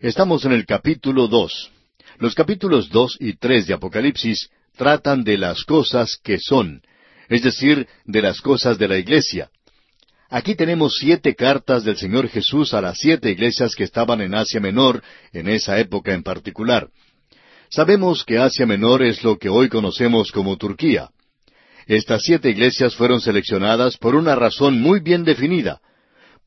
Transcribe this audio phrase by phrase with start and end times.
[0.00, 1.72] Estamos en el capítulo dos.
[2.18, 6.82] Los capítulos dos y tres de Apocalipsis tratan de las cosas que son,
[7.28, 9.50] es decir, de las cosas de la iglesia.
[10.30, 14.60] Aquí tenemos siete cartas del Señor Jesús a las siete iglesias que estaban en Asia
[14.60, 16.88] Menor, en esa época en particular.
[17.68, 21.10] Sabemos que Asia Menor es lo que hoy conocemos como Turquía.
[21.88, 25.80] Estas siete iglesias fueron seleccionadas por una razón muy bien definida,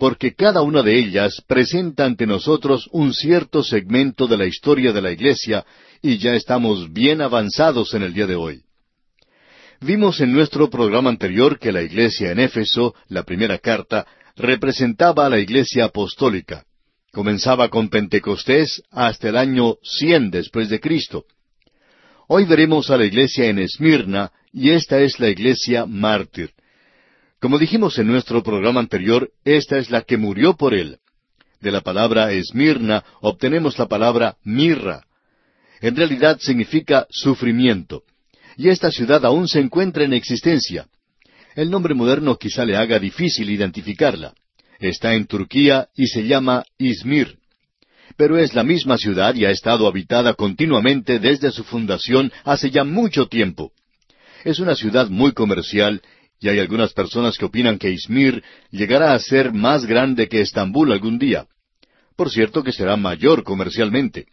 [0.01, 4.99] porque cada una de ellas presenta ante nosotros un cierto segmento de la historia de
[4.99, 5.63] la Iglesia
[6.01, 8.63] y ya estamos bien avanzados en el día de hoy.
[9.79, 15.29] Vimos en nuestro programa anterior que la Iglesia en Éfeso, la primera carta, representaba a
[15.29, 16.65] la Iglesia apostólica.
[17.11, 21.25] Comenzaba con Pentecostés hasta el año cien después de Cristo.
[22.27, 26.55] Hoy veremos a la Iglesia en Esmirna y esta es la Iglesia mártir.
[27.41, 30.99] Como dijimos en nuestro programa anterior, esta es la que murió por él.
[31.59, 35.07] De la palabra esmirna obtenemos la palabra mirra.
[35.81, 38.03] En realidad significa sufrimiento.
[38.57, 40.85] Y esta ciudad aún se encuentra en existencia.
[41.55, 44.35] El nombre moderno quizá le haga difícil identificarla.
[44.79, 47.39] Está en Turquía y se llama Izmir.
[48.17, 52.83] Pero es la misma ciudad y ha estado habitada continuamente desde su fundación hace ya
[52.83, 53.71] mucho tiempo.
[54.43, 56.03] Es una ciudad muy comercial
[56.41, 60.91] y hay algunas personas que opinan que Izmir llegará a ser más grande que Estambul
[60.91, 61.45] algún día.
[62.17, 64.25] Por cierto que será mayor comercialmente.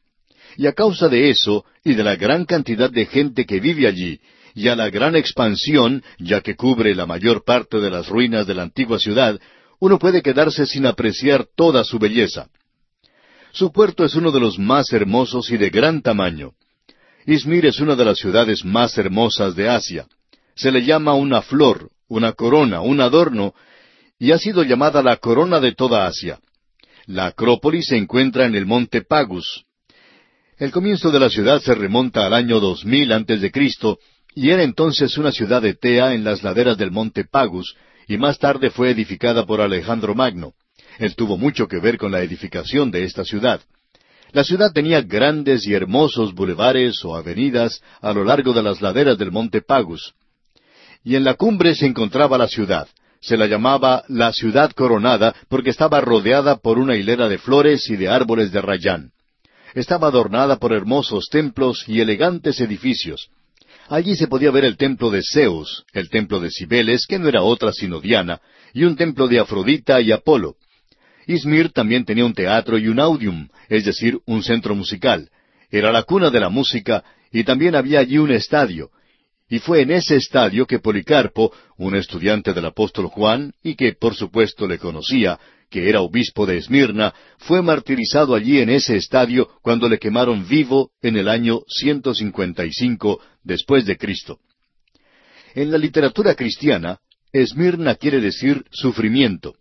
[0.57, 4.21] Y a causa de eso, y de la gran cantidad de gente que vive allí,
[4.55, 8.55] y a la gran expansión, ya que cubre la mayor parte de las ruinas de
[8.55, 9.39] la antigua ciudad,
[9.79, 12.49] uno puede quedarse sin apreciar toda su belleza.
[13.53, 16.53] Su puerto es uno de los más hermosos y de gran tamaño.
[17.27, 20.07] Izmir es una de las ciudades más hermosas de Asia.
[20.57, 23.55] Se le llama una flor, una corona, un adorno,
[24.19, 26.41] y ha sido llamada la corona de toda Asia.
[27.07, 29.65] La Acrópolis se encuentra en el monte Pagus.
[30.59, 33.99] El comienzo de la ciudad se remonta al año 2000 antes de Cristo,
[34.35, 37.77] y era entonces una ciudad de Tea en las laderas del monte Pagus,
[38.09, 40.55] y más tarde fue edificada por Alejandro Magno.
[40.99, 43.61] Él tuvo mucho que ver con la edificación de esta ciudad.
[44.33, 49.17] La ciudad tenía grandes y hermosos bulevares o avenidas a lo largo de las laderas
[49.17, 50.15] del monte Pagus
[51.05, 52.89] y en la cumbre se encontraba la ciudad.
[53.21, 57.97] Se la llamaba la ciudad coronada porque estaba rodeada por una hilera de flores y
[57.97, 59.11] de árboles de rayán.
[59.75, 63.29] Estaba adornada por hermosos templos y elegantes edificios.
[63.89, 67.43] Allí se podía ver el templo de Zeus, el templo de Cibeles, que no era
[67.43, 68.41] otra sino Diana,
[68.75, 70.57] y un templo de Afrodita y Apolo.
[71.27, 75.31] Izmir también tenía un teatro y un audium, es decir, un centro musical.
[75.71, 78.91] Era la cuna de la música, y también había allí un estadio,
[79.49, 84.15] y fue en ese estadio que Policarpo, un estudiante del apóstol Juan, y que por
[84.15, 85.39] supuesto le conocía,
[85.71, 90.91] que era obispo de Esmirna, fue martirizado allí en ese estadio cuando le quemaron vivo
[91.03, 94.39] en el año 155 después de Cristo.
[95.55, 97.01] En la literatura cristiana,
[97.33, 99.55] Esmirna quiere decir sufrimiento.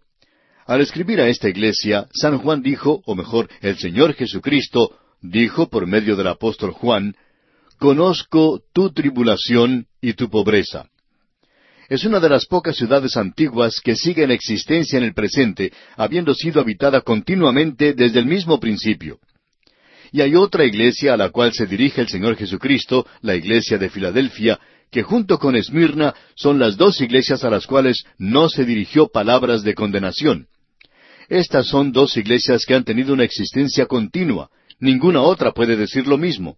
[0.65, 5.87] Al escribir a esta iglesia, San Juan dijo, o mejor, el Señor Jesucristo dijo por
[5.87, 7.15] medio del apóstol Juan,
[7.79, 10.88] Conozco tu tribulación y tu pobreza.
[11.89, 16.33] Es una de las pocas ciudades antiguas que sigue en existencia en el presente, habiendo
[16.33, 19.19] sido habitada continuamente desde el mismo principio.
[20.11, 23.89] Y hay otra iglesia a la cual se dirige el Señor Jesucristo, la iglesia de
[23.89, 24.59] Filadelfia,
[24.91, 29.63] que junto con Esmirna son las dos iglesias a las cuales no se dirigió palabras
[29.63, 30.47] de condenación.
[31.29, 34.49] Estas son dos iglesias que han tenido una existencia continua.
[34.79, 36.57] Ninguna otra puede decir lo mismo.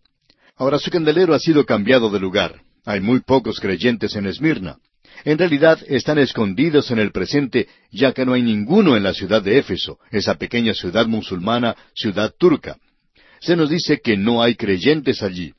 [0.59, 2.62] Ahora su candelero ha sido cambiado de lugar.
[2.86, 4.78] Hay muy pocos creyentes en Esmirna.
[5.24, 9.42] En realidad están escondidos en el presente, ya que no hay ninguno en la ciudad
[9.42, 12.78] de Éfeso, esa pequeña ciudad musulmana, ciudad turca.
[13.40, 15.53] Se nos dice que no hay creyentes allí.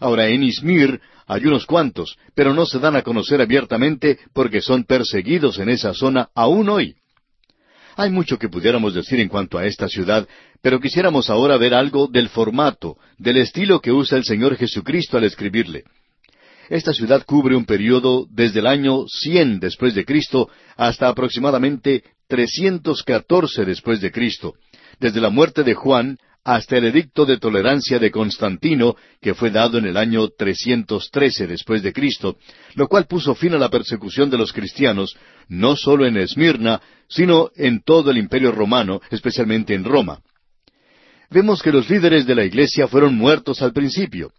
[0.00, 4.82] Ahora en Izmir hay unos cuantos, pero no se dan a conocer abiertamente porque son
[4.82, 6.96] perseguidos en esa zona aún hoy.
[7.96, 10.26] Hay mucho que pudiéramos decir en cuanto a esta ciudad,
[10.64, 15.24] pero quisiéramos ahora ver algo del formato, del estilo que usa el Señor Jesucristo al
[15.24, 15.84] escribirle.
[16.70, 23.66] Esta ciudad cubre un periodo desde el año 100 después de Cristo hasta aproximadamente 314
[23.66, 24.54] después de Cristo,
[24.98, 29.76] desde la muerte de Juan hasta el edicto de tolerancia de Constantino, que fue dado
[29.76, 32.38] en el año 313 después de Cristo,
[32.74, 35.14] lo cual puso fin a la persecución de los cristianos,
[35.46, 40.20] no solo en Esmirna, sino en todo el imperio romano, especialmente en Roma.
[41.34, 44.30] Vemos que los líderes de la iglesia fueron muertos al principio.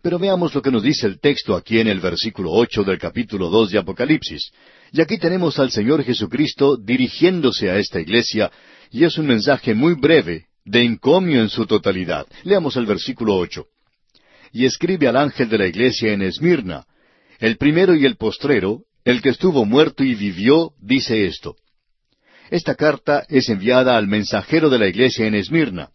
[0.00, 3.50] Pero veamos lo que nos dice el texto aquí en el versículo ocho del capítulo
[3.50, 4.52] dos de Apocalipsis.
[4.92, 8.52] Y aquí tenemos al Señor Jesucristo dirigiéndose a esta iglesia,
[8.92, 12.28] y es un mensaje muy breve, de encomio en su totalidad.
[12.44, 13.64] Leamos el versículo ocho.
[14.52, 16.84] Y escribe al ángel de la iglesia en Esmirna,
[17.40, 21.56] el primero y el postrero, el que estuvo muerto y vivió, dice esto.
[22.50, 25.90] Esta carta es enviada al mensajero de la iglesia en Esmirna.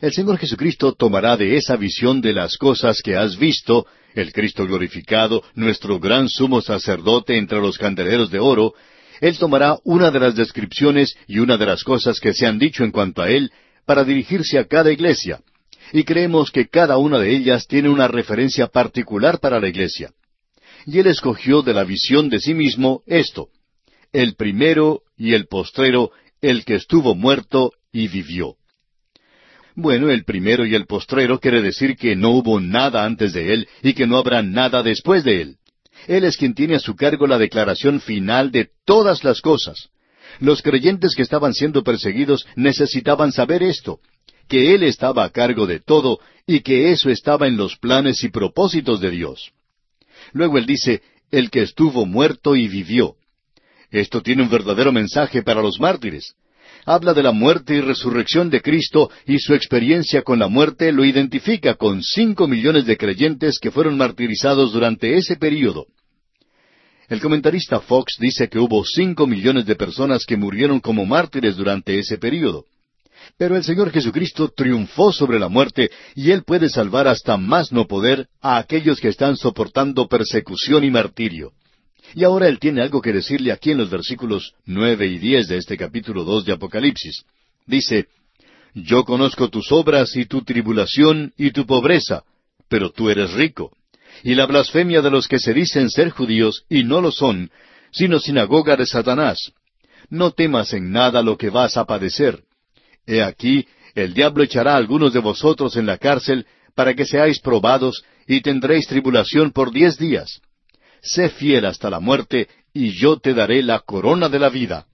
[0.00, 3.84] El Señor Jesucristo tomará de esa visión de las cosas que has visto,
[4.14, 8.74] el Cristo glorificado, nuestro gran sumo sacerdote entre los candeleros de oro,
[9.20, 12.84] Él tomará una de las descripciones y una de las cosas que se han dicho
[12.84, 13.50] en cuanto a Él
[13.86, 15.40] para dirigirse a cada iglesia.
[15.92, 20.12] Y creemos que cada una de ellas tiene una referencia particular para la iglesia.
[20.86, 23.48] Y Él escogió de la visión de sí mismo esto,
[24.12, 28.57] el primero y el postrero, el que estuvo muerto y vivió.
[29.80, 33.68] Bueno, el primero y el postrero quiere decir que no hubo nada antes de Él
[33.80, 35.56] y que no habrá nada después de Él.
[36.08, 39.90] Él es quien tiene a su cargo la declaración final de todas las cosas.
[40.40, 44.00] Los creyentes que estaban siendo perseguidos necesitaban saber esto,
[44.48, 48.30] que Él estaba a cargo de todo y que eso estaba en los planes y
[48.30, 49.52] propósitos de Dios.
[50.32, 53.14] Luego Él dice, el que estuvo muerto y vivió.
[53.92, 56.34] Esto tiene un verdadero mensaje para los mártires.
[56.90, 61.04] Habla de la muerte y resurrección de Cristo y su experiencia con la muerte lo
[61.04, 65.84] identifica con cinco millones de creyentes que fueron martirizados durante ese período.
[67.10, 71.98] El comentarista Fox dice que hubo cinco millones de personas que murieron como mártires durante
[71.98, 72.64] ese período.
[73.36, 77.86] Pero el Señor Jesucristo triunfó sobre la muerte y Él puede salvar hasta más no
[77.86, 81.52] poder a aquellos que están soportando persecución y martirio.
[82.14, 85.58] Y ahora Él tiene algo que decirle aquí en los versículos nueve y diez de
[85.58, 87.24] este capítulo dos de Apocalipsis.
[87.66, 88.06] Dice,
[88.74, 92.24] Yo conozco tus obras y tu tribulación y tu pobreza,
[92.68, 93.72] pero tú eres rico
[94.22, 97.50] y la blasfemia de los que se dicen ser judíos y no lo son,
[97.90, 99.52] sino sinagoga de Satanás.
[100.10, 102.42] No temas en nada lo que vas a padecer.
[103.06, 107.40] He aquí, el diablo echará a algunos de vosotros en la cárcel para que seáis
[107.40, 110.40] probados y tendréis tribulación por diez días.
[111.02, 114.86] Sé fiel hasta la muerte y yo te daré la corona de la vida.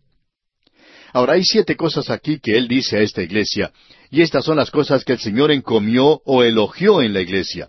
[1.13, 3.73] Ahora hay siete cosas aquí que él dice a esta iglesia,
[4.11, 7.69] y estas son las cosas que el Señor encomió o elogió en la iglesia.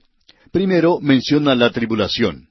[0.51, 2.49] Primero menciona la tribulación.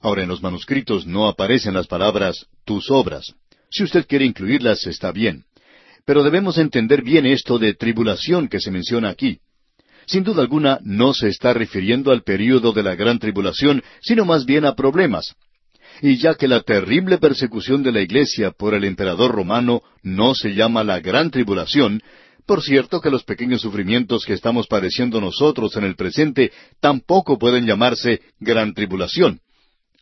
[0.00, 3.34] Ahora en los manuscritos no aparecen las palabras tus obras.
[3.70, 5.44] Si usted quiere incluirlas, está bien.
[6.04, 9.40] Pero debemos entender bien esto de tribulación que se menciona aquí.
[10.06, 14.46] Sin duda alguna no se está refiriendo al período de la gran tribulación, sino más
[14.46, 15.34] bien a problemas.
[16.00, 20.54] Y ya que la terrible persecución de la Iglesia por el emperador romano no se
[20.54, 22.02] llama la gran tribulación,
[22.46, 27.66] por cierto que los pequeños sufrimientos que estamos padeciendo nosotros en el presente tampoco pueden
[27.66, 29.40] llamarse gran tribulación.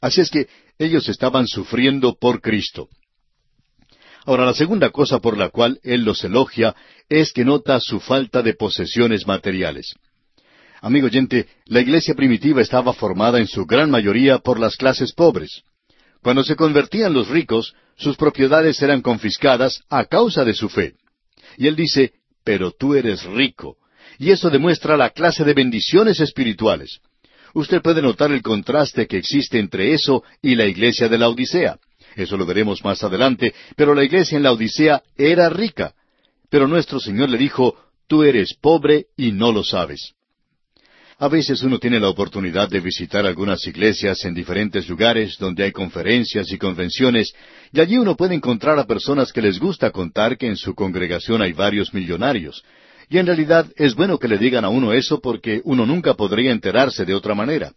[0.00, 0.48] Así es que
[0.78, 2.88] ellos estaban sufriendo por Cristo.
[4.26, 6.74] Ahora, la segunda cosa por la cual Él los elogia
[7.08, 9.94] es que nota su falta de posesiones materiales.
[10.80, 15.62] Amigo oyente, la iglesia primitiva estaba formada en su gran mayoría por las clases pobres.
[16.22, 20.94] Cuando se convertían los ricos, sus propiedades eran confiscadas a causa de su fe.
[21.56, 22.12] Y él dice,
[22.44, 23.76] pero tú eres rico.
[24.18, 27.00] Y eso demuestra la clase de bendiciones espirituales.
[27.54, 31.78] Usted puede notar el contraste que existe entre eso y la iglesia de la Odisea.
[32.16, 35.94] Eso lo veremos más adelante, pero la iglesia en la Odisea era rica.
[36.50, 37.76] Pero nuestro Señor le dijo,
[38.06, 40.14] tú eres pobre y no lo sabes.
[41.18, 45.70] A veces uno tiene la oportunidad de visitar algunas iglesias en diferentes lugares donde hay
[45.70, 47.32] conferencias y convenciones,
[47.72, 51.40] y allí uno puede encontrar a personas que les gusta contar que en su congregación
[51.40, 52.64] hay varios millonarios.
[53.08, 56.50] Y en realidad es bueno que le digan a uno eso porque uno nunca podría
[56.50, 57.72] enterarse de otra manera.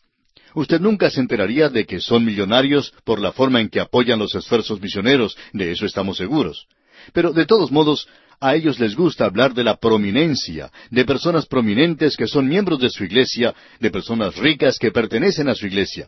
[0.58, 4.34] Usted nunca se enteraría de que son millonarios por la forma en que apoyan los
[4.34, 6.66] esfuerzos misioneros, de eso estamos seguros.
[7.14, 8.08] Pero de todos modos,
[8.40, 12.90] a ellos les gusta hablar de la prominencia, de personas prominentes que son miembros de
[12.90, 16.08] su iglesia, de personas ricas que pertenecen a su iglesia.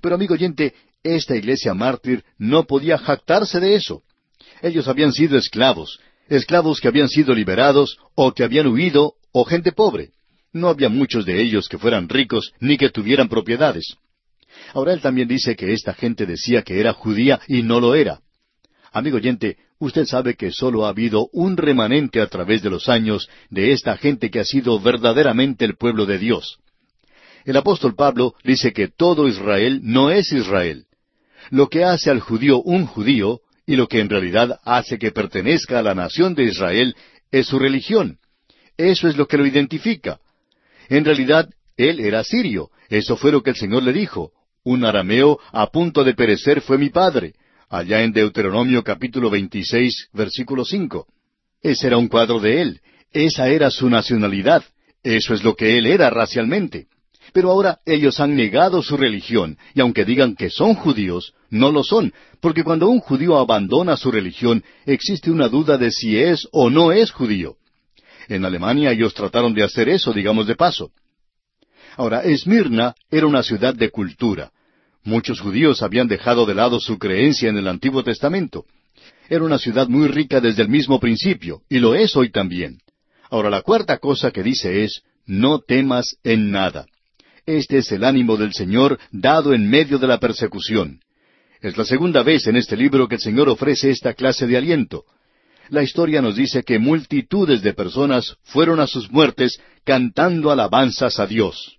[0.00, 0.72] Pero amigo oyente,
[1.02, 4.00] esta iglesia mártir no podía jactarse de eso.
[4.62, 9.70] Ellos habían sido esclavos, esclavos que habían sido liberados o que habían huido o gente
[9.70, 10.12] pobre.
[10.52, 13.96] No había muchos de ellos que fueran ricos ni que tuvieran propiedades.
[14.74, 18.20] Ahora él también dice que esta gente decía que era judía y no lo era.
[18.92, 23.28] Amigo oyente, usted sabe que solo ha habido un remanente a través de los años
[23.48, 26.58] de esta gente que ha sido verdaderamente el pueblo de Dios.
[27.44, 30.84] El apóstol Pablo dice que todo Israel no es Israel.
[31.50, 35.78] Lo que hace al judío un judío, y lo que en realidad hace que pertenezca
[35.78, 36.94] a la nación de Israel,
[37.30, 38.18] es su religión.
[38.76, 40.20] Eso es lo que lo identifica.
[40.88, 42.70] En realidad, él era sirio.
[42.88, 44.32] Eso fue lo que el Señor le dijo.
[44.64, 47.34] Un arameo a punto de perecer fue mi padre
[47.72, 51.06] allá en Deuteronomio capítulo 26, versículo 5.
[51.62, 52.80] Ese era un cuadro de él.
[53.10, 54.62] Esa era su nacionalidad.
[55.02, 56.88] Eso es lo que él era racialmente.
[57.32, 61.82] Pero ahora ellos han negado su religión, y aunque digan que son judíos, no lo
[61.82, 66.68] son, porque cuando un judío abandona su religión, existe una duda de si es o
[66.68, 67.56] no es judío.
[68.28, 70.90] En Alemania ellos trataron de hacer eso, digamos de paso.
[71.96, 74.50] Ahora, Esmirna era una ciudad de cultura.
[75.04, 78.64] Muchos judíos habían dejado de lado su creencia en el Antiguo Testamento.
[79.28, 82.78] Era una ciudad muy rica desde el mismo principio, y lo es hoy también.
[83.30, 86.86] Ahora, la cuarta cosa que dice es, no temas en nada.
[87.46, 91.00] Este es el ánimo del Señor dado en medio de la persecución.
[91.60, 95.04] Es la segunda vez en este libro que el Señor ofrece esta clase de aliento.
[95.72, 101.26] La historia nos dice que multitudes de personas fueron a sus muertes cantando alabanzas a
[101.26, 101.78] Dios.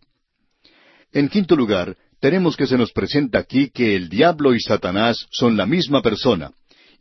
[1.11, 5.55] En quinto lugar, tenemos que se nos presenta aquí que el diablo y Satanás son
[5.55, 6.49] la misma persona.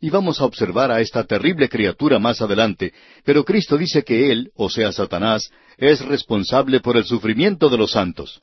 [0.01, 4.51] Y vamos a observar a esta terrible criatura más adelante, pero Cristo dice que él,
[4.53, 8.39] o sea Satanás, es responsable por el sufrimiento de los santos.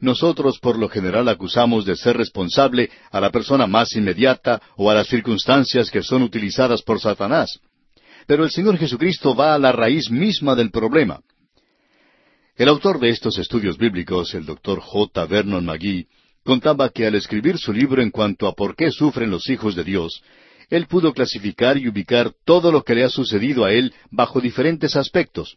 [0.00, 4.94] Nosotros por lo general acusamos de ser responsable a la persona más inmediata o a
[4.94, 7.58] las circunstancias que son utilizadas por Satanás.
[8.30, 11.20] Pero el Señor Jesucristo va a la raíz misma del problema.
[12.54, 15.26] El autor de estos estudios bíblicos, el doctor J.
[15.26, 16.06] Vernon McGee,
[16.44, 19.82] contaba que al escribir su libro en cuanto a por qué sufren los hijos de
[19.82, 20.22] Dios,
[20.68, 24.94] él pudo clasificar y ubicar todo lo que le ha sucedido a él bajo diferentes
[24.94, 25.56] aspectos.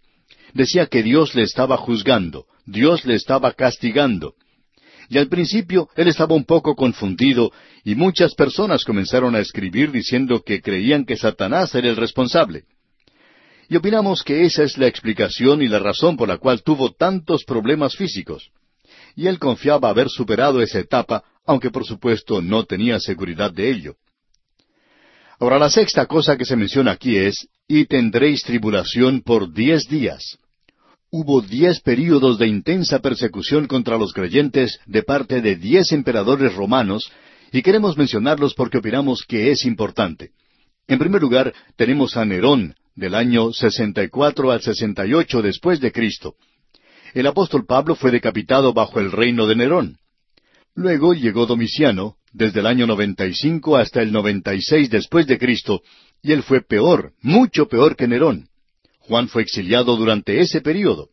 [0.56, 4.34] Decía que Dios le estaba juzgando, Dios le estaba castigando.
[5.14, 7.52] Y al principio él estaba un poco confundido
[7.84, 12.64] y muchas personas comenzaron a escribir diciendo que creían que Satanás era el responsable.
[13.70, 17.44] Y opinamos que esa es la explicación y la razón por la cual tuvo tantos
[17.46, 18.50] problemas físicos.
[19.16, 23.96] Y él confiaba haber superado esa etapa, aunque por supuesto no tenía seguridad de ello.
[25.40, 30.40] Ahora la sexta cosa que se menciona aquí es, y tendréis tribulación por diez días.
[31.16, 37.12] Hubo diez períodos de intensa persecución contra los creyentes de parte de diez emperadores romanos,
[37.52, 40.32] y queremos mencionarlos porque opinamos que es importante.
[40.88, 46.34] En primer lugar, tenemos a Nerón, del año 64 al 68 después de Cristo.
[47.14, 49.98] El apóstol Pablo fue decapitado bajo el reino de Nerón.
[50.74, 55.84] Luego llegó Domiciano, desde el año 95 hasta el 96 después de Cristo,
[56.24, 58.50] y él fue peor, mucho peor que Nerón.
[59.08, 61.10] Juan fue exiliado durante ese período.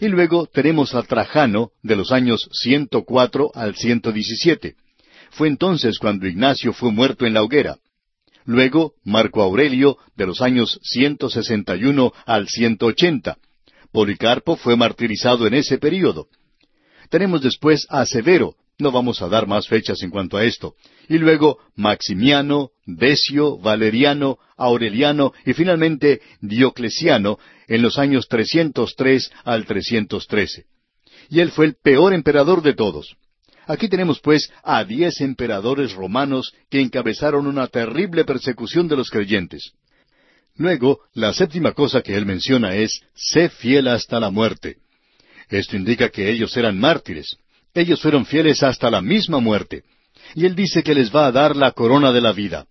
[0.00, 4.74] Y luego tenemos a Trajano de los años 104 al 117.
[5.30, 7.78] Fue entonces cuando Ignacio fue muerto en la hoguera.
[8.44, 13.38] Luego Marco Aurelio de los años 161 al 180.
[13.90, 16.28] Policarpo fue martirizado en ese período.
[17.08, 20.74] Tenemos después a Severo no vamos a dar más fechas en cuanto a esto.
[21.08, 30.64] Y luego Maximiano, Decio, Valeriano, Aureliano y finalmente Diocleciano en los años 303 al 313.
[31.30, 33.16] Y él fue el peor emperador de todos.
[33.66, 39.72] Aquí tenemos pues a diez emperadores romanos que encabezaron una terrible persecución de los creyentes.
[40.54, 44.76] Luego, la séptima cosa que él menciona es, sé fiel hasta la muerte.
[45.48, 47.36] Esto indica que ellos eran mártires.
[47.76, 49.82] Ellos fueron fieles hasta la misma muerte.
[50.34, 52.66] Y Él dice que les va a dar la corona de la vida.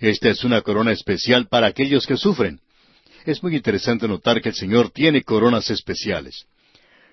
[0.00, 2.60] Esta es una corona especial para aquellos que sufren.
[3.26, 6.46] Es muy interesante notar que el Señor tiene coronas especiales.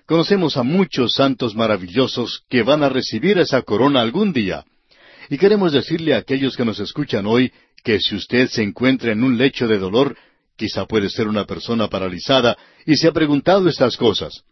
[0.06, 4.64] Conocemos a muchos santos maravillosos que van a recibir esa corona algún día.
[5.28, 9.24] Y queremos decirle a aquellos que nos escuchan hoy que si usted se encuentra en
[9.24, 10.16] un lecho de dolor,
[10.56, 12.56] quizá puede ser una persona paralizada,
[12.86, 14.44] y se ha preguntado estas cosas.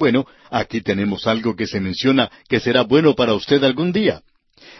[0.00, 4.22] Bueno, aquí tenemos algo que se menciona que será bueno para usted algún día.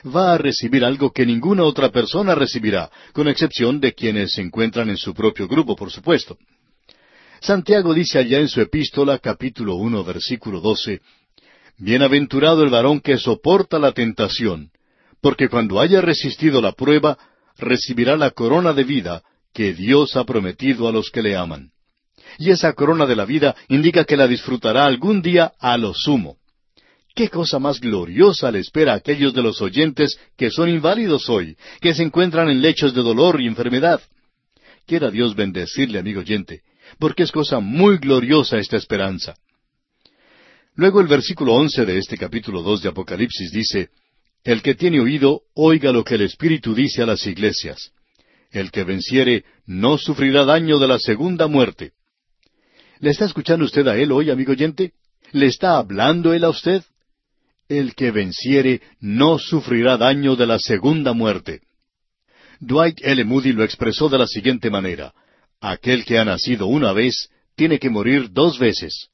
[0.03, 4.89] Va a recibir algo que ninguna otra persona recibirá, con excepción de quienes se encuentran
[4.89, 6.39] en su propio grupo, por supuesto.
[7.43, 11.03] Santiago dice allá en su epístola capítulo uno versículo doce
[11.77, 14.71] Bienaventurado el varón que soporta la tentación,
[15.21, 17.19] porque cuando haya resistido la prueba,
[17.59, 19.23] recibirá la corona de vida
[19.53, 21.73] que Dios ha prometido a los que le aman
[22.39, 26.37] y esa corona de la vida indica que la disfrutará algún día a lo sumo.
[27.15, 31.57] ¿Qué cosa más gloriosa le espera a aquellos de los oyentes que son inválidos hoy,
[31.81, 34.01] que se encuentran en lechos de dolor y enfermedad?
[34.87, 36.63] Quiera Dios bendecirle, amigo oyente,
[36.99, 39.37] porque es cosa muy gloriosa esta esperanza.
[40.75, 43.91] Luego el versículo once de este capítulo dos de Apocalipsis dice,
[44.45, 47.93] El que tiene oído, oiga lo que el Espíritu dice a las iglesias.
[48.51, 51.93] El que venciere no sufrirá daño de la segunda muerte.
[53.01, 54.93] ¿Le está escuchando usted a él hoy, amigo oyente?
[55.33, 56.85] ¿Le está hablando él a usted?
[57.67, 61.63] El que venciere no sufrirá daño de la segunda muerte.
[62.61, 63.25] Dwight L.
[63.25, 65.15] Moody lo expresó de la siguiente manera.
[65.63, 69.09] Aquel que ha nacido una vez tiene que morir dos veces.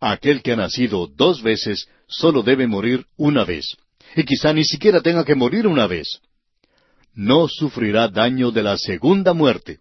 [0.00, 3.76] Aquel que ha nacido dos veces solo debe morir una vez.
[4.14, 6.20] Y quizá ni siquiera tenga que morir una vez.
[7.12, 9.80] No sufrirá daño de la segunda muerte.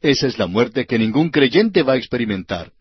[0.00, 2.72] Esa es la muerte que ningún creyente va a experimentar.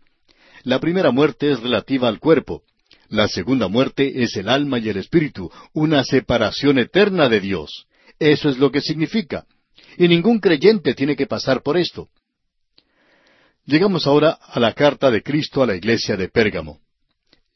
[0.63, 2.63] La primera muerte es relativa al cuerpo.
[3.09, 7.87] La segunda muerte es el alma y el espíritu, una separación eterna de Dios.
[8.19, 9.45] Eso es lo que significa.
[9.97, 12.09] Y ningún creyente tiene que pasar por esto.
[13.65, 16.79] Llegamos ahora a la carta de Cristo a la iglesia de Pérgamo.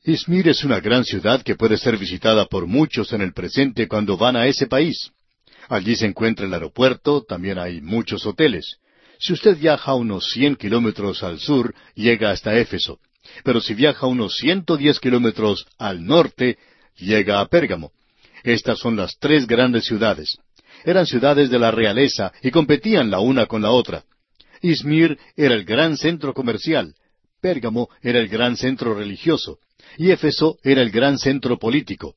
[0.03, 4.17] Izmir es una gran ciudad que puede ser visitada por muchos en el presente cuando
[4.17, 5.11] van a ese país.
[5.69, 8.77] Allí se encuentra el aeropuerto, también hay muchos hoteles.
[9.23, 12.99] Si usted viaja unos cien kilómetros al sur, llega hasta Éfeso.
[13.45, 16.57] Pero si viaja unos ciento diez kilómetros al norte,
[16.97, 17.93] llega a Pérgamo.
[18.43, 20.37] Estas son las tres grandes ciudades.
[20.83, 24.03] Eran ciudades de la realeza y competían la una con la otra.
[24.61, 26.93] Izmir era el gran centro comercial,
[27.39, 29.59] Pérgamo era el gran centro religioso,
[29.97, 32.15] y Éfeso era el gran centro político.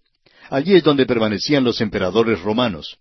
[0.50, 2.98] Allí es donde permanecían los emperadores romanos.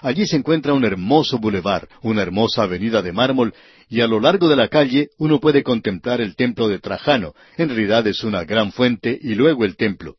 [0.00, 3.54] Allí se encuentra un hermoso bulevar, una hermosa avenida de mármol,
[3.88, 7.34] y a lo largo de la calle uno puede contemplar el templo de Trajano.
[7.56, 10.16] En realidad es una gran fuente y luego el templo.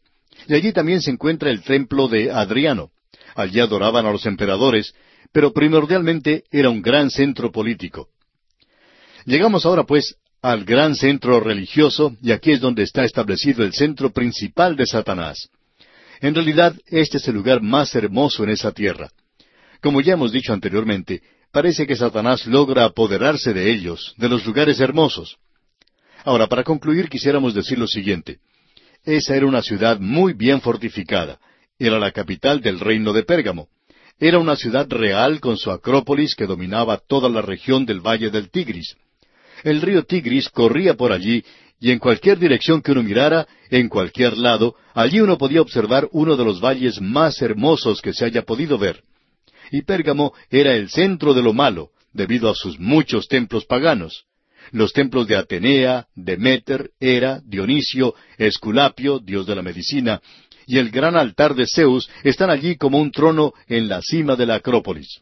[0.47, 2.91] Y allí también se encuentra el templo de Adriano.
[3.35, 4.93] Allí adoraban a los emperadores,
[5.31, 8.09] pero primordialmente era un gran centro político.
[9.25, 14.11] Llegamos ahora pues al gran centro religioso, y aquí es donde está establecido el centro
[14.11, 15.49] principal de Satanás.
[16.21, 19.09] En realidad, este es el lugar más hermoso en esa tierra.
[19.85, 24.79] Como ya hemos dicho anteriormente, parece que Satanás logra apoderarse de ellos, de los lugares
[24.79, 25.37] hermosos.
[26.23, 28.39] Ahora, para concluir, quisiéramos decir lo siguiente.
[29.03, 31.37] Esa era una ciudad muy bien fortificada.
[31.77, 33.67] Era la capital del reino de Pérgamo.
[34.19, 38.49] Era una ciudad real con su acrópolis que dominaba toda la región del valle del
[38.49, 38.95] Tigris.
[39.63, 41.45] El río Tigris corría por allí
[41.79, 46.35] y en cualquier dirección que uno mirara, en cualquier lado, allí uno podía observar uno
[46.35, 49.03] de los valles más hermosos que se haya podido ver.
[49.75, 54.23] Y Pérgamo era el centro de lo malo, debido a sus muchos templos paganos.
[54.71, 60.21] Los templos de Atenea, Demeter, Hera, Dionisio, Esculapio, dios de la medicina,
[60.65, 64.45] y el gran altar de Zeus están allí como un trono en la cima de
[64.45, 65.19] la Acrópolis.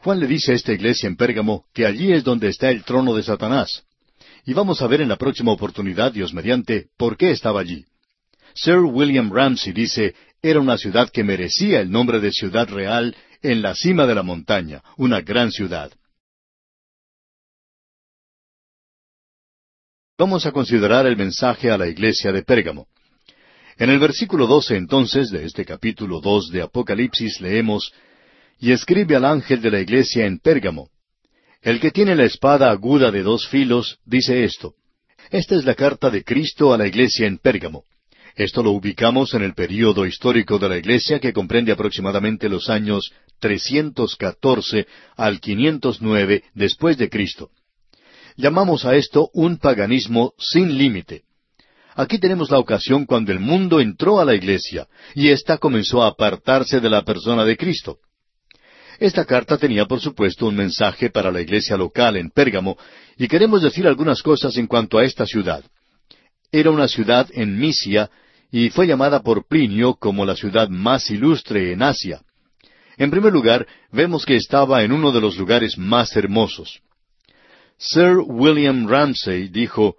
[0.00, 3.14] Juan le dice a esta iglesia en Pérgamo que allí es donde está el trono
[3.14, 3.84] de Satanás.
[4.44, 7.86] Y vamos a ver en la próxima oportunidad, Dios mediante, por qué estaba allí.
[8.54, 13.62] Sir William Ramsey dice, era una ciudad que merecía el nombre de ciudad real en
[13.62, 15.92] la cima de la montaña, una gran ciudad.
[20.18, 22.86] Vamos a considerar el mensaje a la iglesia de Pérgamo.
[23.76, 27.92] En el versículo doce entonces de este capítulo dos de Apocalipsis leemos
[28.60, 30.90] y escribe al ángel de la iglesia en Pérgamo.
[31.60, 34.74] El que tiene la espada aguda de dos filos dice esto.
[35.30, 37.84] Esta es la carta de Cristo a la iglesia en Pérgamo.
[38.34, 43.12] Esto lo ubicamos en el período histórico de la iglesia que comprende aproximadamente los años
[43.40, 47.50] 314 al 509 después de Cristo.
[48.36, 51.24] Llamamos a esto un paganismo sin límite.
[51.94, 56.08] Aquí tenemos la ocasión cuando el mundo entró a la iglesia y ésta comenzó a
[56.08, 57.98] apartarse de la persona de Cristo.
[58.98, 62.78] Esta carta tenía, por supuesto, un mensaje para la iglesia local en Pérgamo,
[63.18, 65.64] y queremos decir algunas cosas en cuanto a esta ciudad.
[66.50, 68.10] Era una ciudad en Misia,
[68.52, 72.20] y fue llamada por Plinio como la ciudad más ilustre en Asia.
[72.98, 76.80] En primer lugar, vemos que estaba en uno de los lugares más hermosos.
[77.78, 79.96] Sir William Ramsay dijo,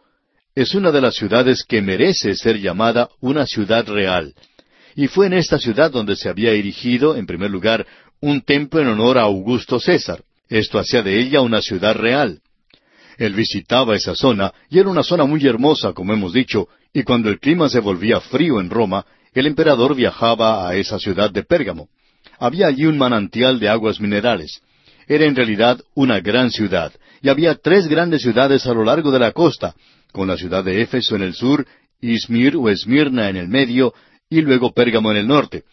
[0.54, 4.36] es una de las ciudades que merece ser llamada una ciudad real.
[4.96, 7.88] Y fue en esta ciudad donde se había erigido, en primer lugar,
[8.22, 10.24] un templo en honor a Augusto César.
[10.48, 12.43] Esto hacía de ella una ciudad real.
[13.18, 17.30] Él visitaba esa zona, y era una zona muy hermosa, como hemos dicho, y cuando
[17.30, 21.90] el clima se volvía frío en Roma, el emperador viajaba a esa ciudad de Pérgamo.
[22.40, 24.62] Había allí un manantial de aguas minerales.
[25.08, 29.20] Era en realidad una gran ciudad, y había tres grandes ciudades a lo largo de
[29.20, 29.76] la costa,
[30.12, 31.66] con la ciudad de Éfeso en el sur,
[32.02, 33.94] Izmir o Esmirna en el medio,
[34.30, 35.64] y luego Pérgamo en el norte.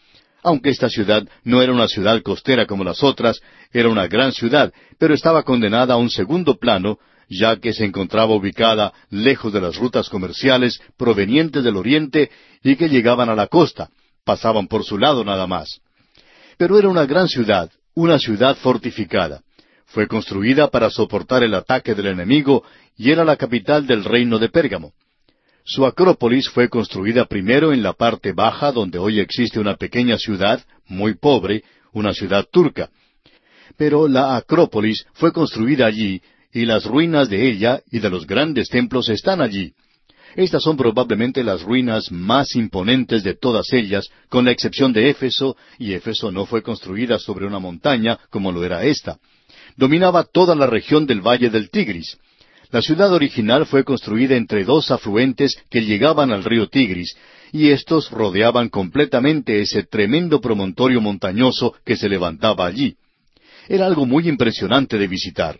[0.43, 4.73] Aunque esta ciudad no era una ciudad costera como las otras, era una gran ciudad,
[4.97, 6.97] pero estaba condenada a un segundo plano,
[7.31, 12.29] ya que se encontraba ubicada lejos de las rutas comerciales provenientes del oriente
[12.61, 13.89] y que llegaban a la costa,
[14.25, 15.79] pasaban por su lado nada más.
[16.57, 19.41] Pero era una gran ciudad, una ciudad fortificada.
[19.85, 22.63] Fue construida para soportar el ataque del enemigo
[22.97, 24.91] y era la capital del reino de Pérgamo.
[25.63, 30.61] Su acrópolis fue construida primero en la parte baja donde hoy existe una pequeña ciudad,
[30.85, 31.63] muy pobre,
[31.93, 32.89] una ciudad turca.
[33.77, 36.21] Pero la acrópolis fue construida allí
[36.53, 39.73] y las ruinas de ella y de los grandes templos están allí.
[40.35, 45.57] Estas son probablemente las ruinas más imponentes de todas ellas, con la excepción de Éfeso,
[45.77, 49.17] y Éfeso no fue construida sobre una montaña como lo era esta.
[49.75, 52.17] Dominaba toda la región del valle del Tigris.
[52.71, 57.15] La ciudad original fue construida entre dos afluentes que llegaban al río Tigris,
[57.51, 62.95] y éstos rodeaban completamente ese tremendo promontorio montañoso que se levantaba allí.
[63.67, 65.59] Era algo muy impresionante de visitar.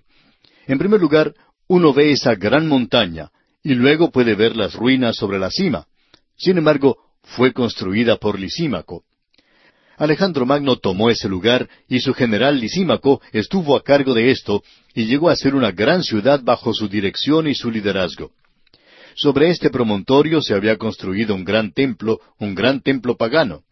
[0.71, 1.33] En primer lugar,
[1.67, 3.29] uno ve esa gran montaña,
[3.61, 5.85] y luego puede ver las ruinas sobre la cima.
[6.37, 9.03] Sin embargo, fue construida por Lisímaco.
[9.97, 14.63] Alejandro Magno tomó ese lugar y su general Lisímaco estuvo a cargo de esto
[14.95, 18.31] y llegó a ser una gran ciudad bajo su dirección y su liderazgo.
[19.15, 23.63] Sobre este promontorio se había construido un gran templo, un gran templo pagano.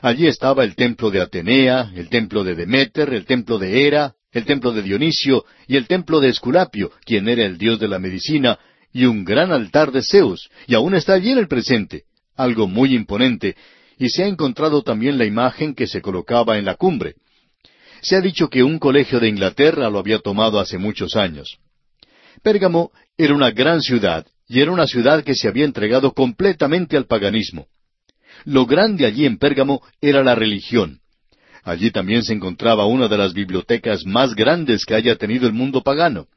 [0.00, 4.44] Allí estaba el templo de Atenea, el templo de Demeter, el templo de Hera, el
[4.44, 8.58] templo de Dionisio y el templo de Esculapio, quien era el dios de la medicina,
[8.92, 12.04] y un gran altar de Zeus, y aún está allí en el presente,
[12.36, 13.56] algo muy imponente,
[13.98, 17.14] y se ha encontrado también la imagen que se colocaba en la cumbre.
[18.02, 21.56] Se ha dicho que un colegio de Inglaterra lo había tomado hace muchos años.
[22.42, 27.06] Pérgamo era una gran ciudad, y era una ciudad que se había entregado completamente al
[27.06, 27.68] paganismo.
[28.44, 31.00] Lo grande allí en Pérgamo era la religión.
[31.66, 35.82] Allí también se encontraba una de las bibliotecas más grandes que haya tenido el mundo
[35.82, 36.28] pagano.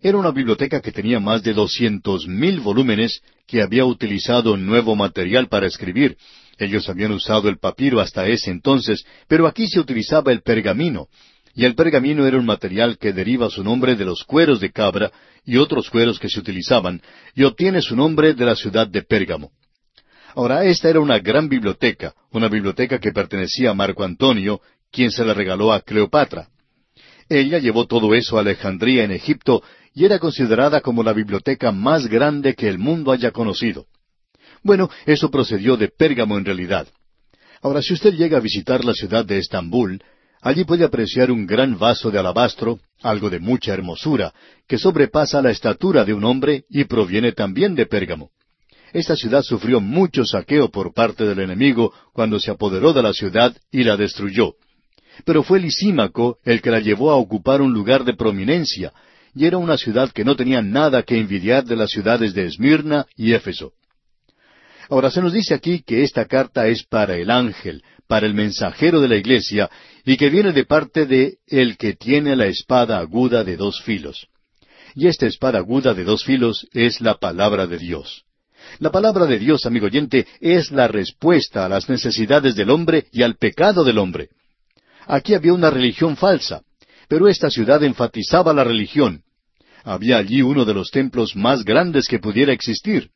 [0.00, 5.46] Era una biblioteca que tenía más de doscientos mil volúmenes que había utilizado nuevo material
[5.46, 6.16] para escribir.
[6.58, 11.06] Ellos habían usado el papiro hasta ese entonces, pero aquí se utilizaba el pergamino,
[11.54, 15.12] y el pergamino era un material que deriva su nombre de los cueros de cabra
[15.44, 17.00] y otros cueros que se utilizaban,
[17.36, 19.52] y obtiene su nombre de la ciudad de Pérgamo.
[20.34, 24.60] Ahora, esta era una gran biblioteca, una biblioteca que pertenecía a Marco Antonio,
[24.90, 26.48] quien se la regaló a Cleopatra.
[27.28, 29.62] Ella llevó todo eso a Alejandría en Egipto
[29.94, 33.86] y era considerada como la biblioteca más grande que el mundo haya conocido.
[34.62, 36.88] Bueno, eso procedió de Pérgamo en realidad.
[37.62, 40.02] Ahora, si usted llega a visitar la ciudad de Estambul,
[40.40, 44.32] allí puede apreciar un gran vaso de alabastro, algo de mucha hermosura,
[44.66, 48.30] que sobrepasa la estatura de un hombre y proviene también de Pérgamo.
[48.92, 53.54] Esta ciudad sufrió mucho saqueo por parte del enemigo cuando se apoderó de la ciudad
[53.70, 54.54] y la destruyó.
[55.24, 58.92] Pero fue Lisímaco el que la llevó a ocupar un lugar de prominencia,
[59.34, 63.06] y era una ciudad que no tenía nada que envidiar de las ciudades de Esmirna
[63.16, 63.72] y Éfeso.
[64.88, 69.00] Ahora se nos dice aquí que esta carta es para el ángel, para el mensajero
[69.00, 69.68] de la iglesia,
[70.04, 74.28] y que viene de parte de el que tiene la espada aguda de dos filos.
[74.94, 78.24] Y esta espada aguda de dos filos es la palabra de Dios.
[78.78, 83.22] La palabra de Dios, amigo oyente, es la respuesta a las necesidades del hombre y
[83.22, 84.28] al pecado del hombre.
[85.06, 86.62] Aquí había una religión falsa,
[87.08, 89.22] pero esta ciudad enfatizaba la religión,
[89.84, 93.10] había allí uno de los templos más grandes que pudiera existir.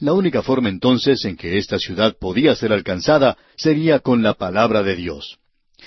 [0.00, 4.82] La única forma entonces en que esta ciudad podía ser alcanzada sería con la palabra
[4.82, 5.38] de Dios.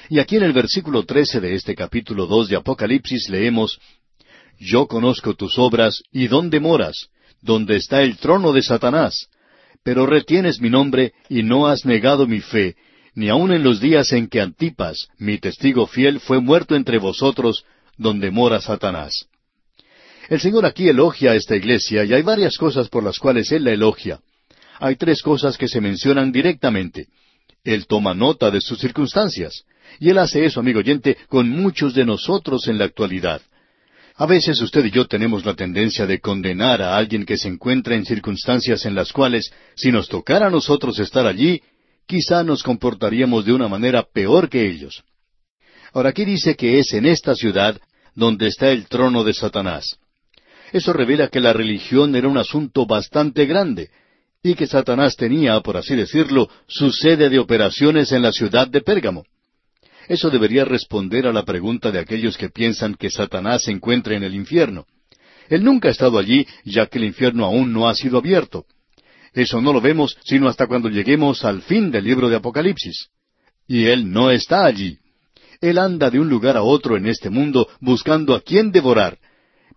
[0.10, 3.80] Y aquí en el versículo trece de este capítulo dos de Apocalipsis leemos
[4.58, 7.10] Yo conozco tus obras y dónde moras,
[7.46, 9.28] donde está el trono de Satanás,
[9.84, 12.76] pero retienes mi nombre y no has negado mi fe,
[13.14, 17.64] ni aun en los días en que Antipas, mi testigo fiel, fue muerto entre vosotros,
[17.98, 19.28] donde mora Satanás.
[20.28, 23.64] El Señor aquí elogia a esta iglesia y hay varias cosas por las cuales Él
[23.64, 24.20] la elogia.
[24.80, 27.08] Hay tres cosas que se mencionan directamente.
[27.64, 29.66] Él toma nota de sus circunstancias.
[30.00, 33.42] Y Él hace eso, amigo oyente, con muchos de nosotros en la actualidad.
[34.18, 37.96] A veces usted y yo tenemos la tendencia de condenar a alguien que se encuentra
[37.96, 41.62] en circunstancias en las cuales, si nos tocara a nosotros estar allí,
[42.06, 45.04] quizá nos comportaríamos de una manera peor que ellos.
[45.92, 47.78] Ahora aquí dice que es en esta ciudad
[48.14, 49.98] donde está el trono de Satanás.
[50.72, 53.90] Eso revela que la religión era un asunto bastante grande
[54.42, 58.80] y que Satanás tenía, por así decirlo, su sede de operaciones en la ciudad de
[58.80, 59.26] Pérgamo.
[60.08, 64.24] Eso debería responder a la pregunta de aquellos que piensan que Satanás se encuentra en
[64.24, 64.86] el infierno.
[65.50, 68.66] Él nunca ha estado allí, ya que el infierno aún no ha sido abierto.
[69.34, 73.10] Eso no lo vemos sino hasta cuando lleguemos al fin del libro de Apocalipsis.
[73.68, 75.00] Y Él no está allí.
[75.62, 79.18] Él anda de un lugar a otro en este mundo buscando a quién devorar,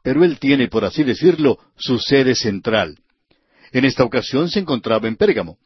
[0.03, 2.99] pero él tiene, por así decirlo, su sede central.
[3.73, 5.59] En esta ocasión se encontraba en Pérgamo.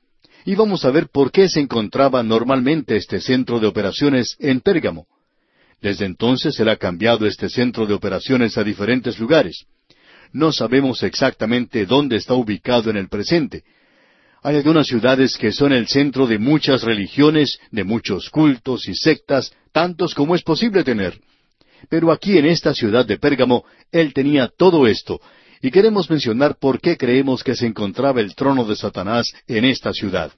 [0.44, 5.06] Y vamos a ver por qué se encontraba normalmente este centro de operaciones en Pérgamo.
[5.80, 9.64] Desde entonces él ha cambiado este centro de operaciones a diferentes lugares.
[10.32, 13.64] No sabemos exactamente dónde está ubicado en el presente.
[14.42, 19.52] Hay algunas ciudades que son el centro de muchas religiones, de muchos cultos y sectas,
[19.70, 21.20] tantos como es posible tener.
[21.88, 25.20] Pero aquí en esta ciudad de Pérgamo, él tenía todo esto,
[25.62, 29.92] y queremos mencionar por qué creemos que se encontraba el trono de Satanás en esta
[29.92, 30.32] ciudad.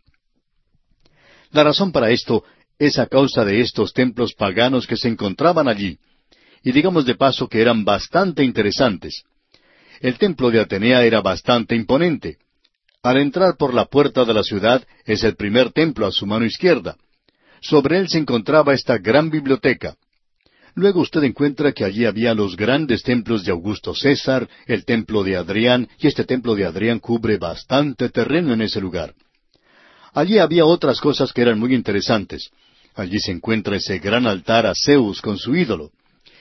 [1.50, 2.44] La razón para esto
[2.78, 5.98] es a causa de estos templos paganos que se encontraban allí,
[6.62, 9.22] y digamos de paso que eran bastante interesantes.
[10.00, 12.36] El templo de Atenea era bastante imponente.
[13.02, 16.44] Al entrar por la puerta de la ciudad es el primer templo a su mano
[16.44, 16.96] izquierda.
[17.62, 19.96] Sobre él se encontraba esta gran biblioteca.
[20.76, 25.36] Luego usted encuentra que allí había los grandes templos de Augusto César, el templo de
[25.36, 29.14] Adrián, y este templo de Adrián cubre bastante terreno en ese lugar.
[30.12, 32.50] Allí había otras cosas que eran muy interesantes.
[32.96, 35.90] Allí se encuentra ese gran altar a Zeus con su ídolo.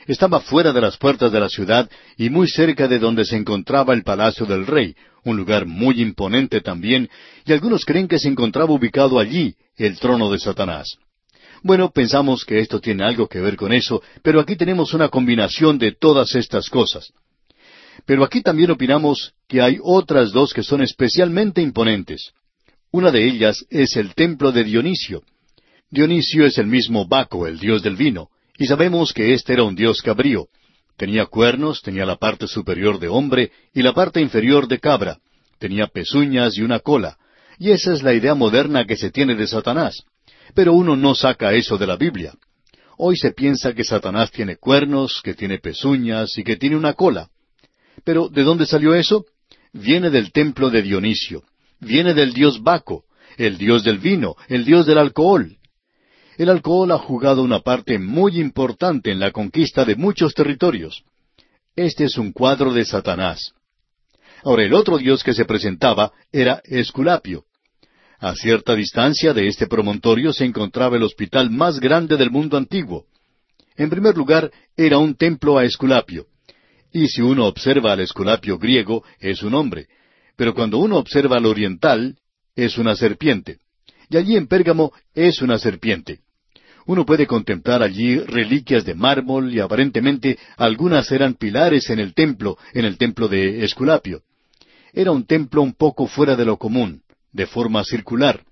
[0.07, 3.93] Estaba fuera de las puertas de la ciudad y muy cerca de donde se encontraba
[3.93, 7.09] el palacio del rey, un lugar muy imponente también,
[7.45, 10.97] y algunos creen que se encontraba ubicado allí el trono de Satanás.
[11.63, 15.79] Bueno, pensamos que esto tiene algo que ver con eso, pero aquí tenemos una combinación
[15.79, 17.13] de todas estas cosas.
[18.05, 22.33] Pero aquí también opinamos que hay otras dos que son especialmente imponentes.
[22.91, 25.23] Una de ellas es el templo de Dionisio.
[25.89, 29.75] Dionisio es el mismo Baco, el dios del vino, y sabemos que éste era un
[29.75, 30.47] dios cabrío.
[30.97, 35.19] Tenía cuernos, tenía la parte superior de hombre y la parte inferior de cabra.
[35.59, 37.17] Tenía pezuñas y una cola.
[37.57, 40.03] Y esa es la idea moderna que se tiene de Satanás.
[40.53, 42.33] Pero uno no saca eso de la Biblia.
[42.97, 47.29] Hoy se piensa que Satanás tiene cuernos, que tiene pezuñas y que tiene una cola.
[48.03, 49.25] Pero ¿de dónde salió eso?
[49.71, 51.43] Viene del templo de Dionisio.
[51.79, 53.03] Viene del dios Baco,
[53.37, 55.57] el dios del vino, el dios del alcohol.
[56.37, 61.03] El alcohol ha jugado una parte muy importante en la conquista de muchos territorios.
[61.75, 63.53] Este es un cuadro de Satanás.
[64.43, 67.45] Ahora el otro dios que se presentaba era Esculapio.
[68.23, 73.03] A cierta distancia de este promontorio se encontraba el hospital más grande del mundo antiguo.
[73.75, 76.27] En primer lugar, era un templo a Esculapio.
[76.93, 79.87] Y si uno observa al Esculapio griego, es un hombre.
[80.37, 82.15] Pero cuando uno observa al oriental,
[82.55, 83.57] es una serpiente.
[84.09, 86.21] Y allí en Pérgamo es una serpiente.
[86.85, 92.57] Uno puede contemplar allí reliquias de mármol y aparentemente algunas eran pilares en el templo,
[92.73, 94.21] en el templo de Esculapio.
[94.93, 98.43] Era un templo un poco fuera de lo común de forma circular.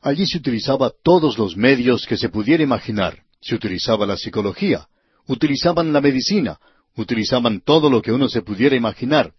[0.00, 3.22] Allí se utilizaba todos los medios que se pudiera imaginar.
[3.40, 4.86] Se utilizaba la psicología,
[5.26, 6.58] utilizaban la medicina,
[6.96, 9.32] utilizaban todo lo que uno se pudiera imaginar.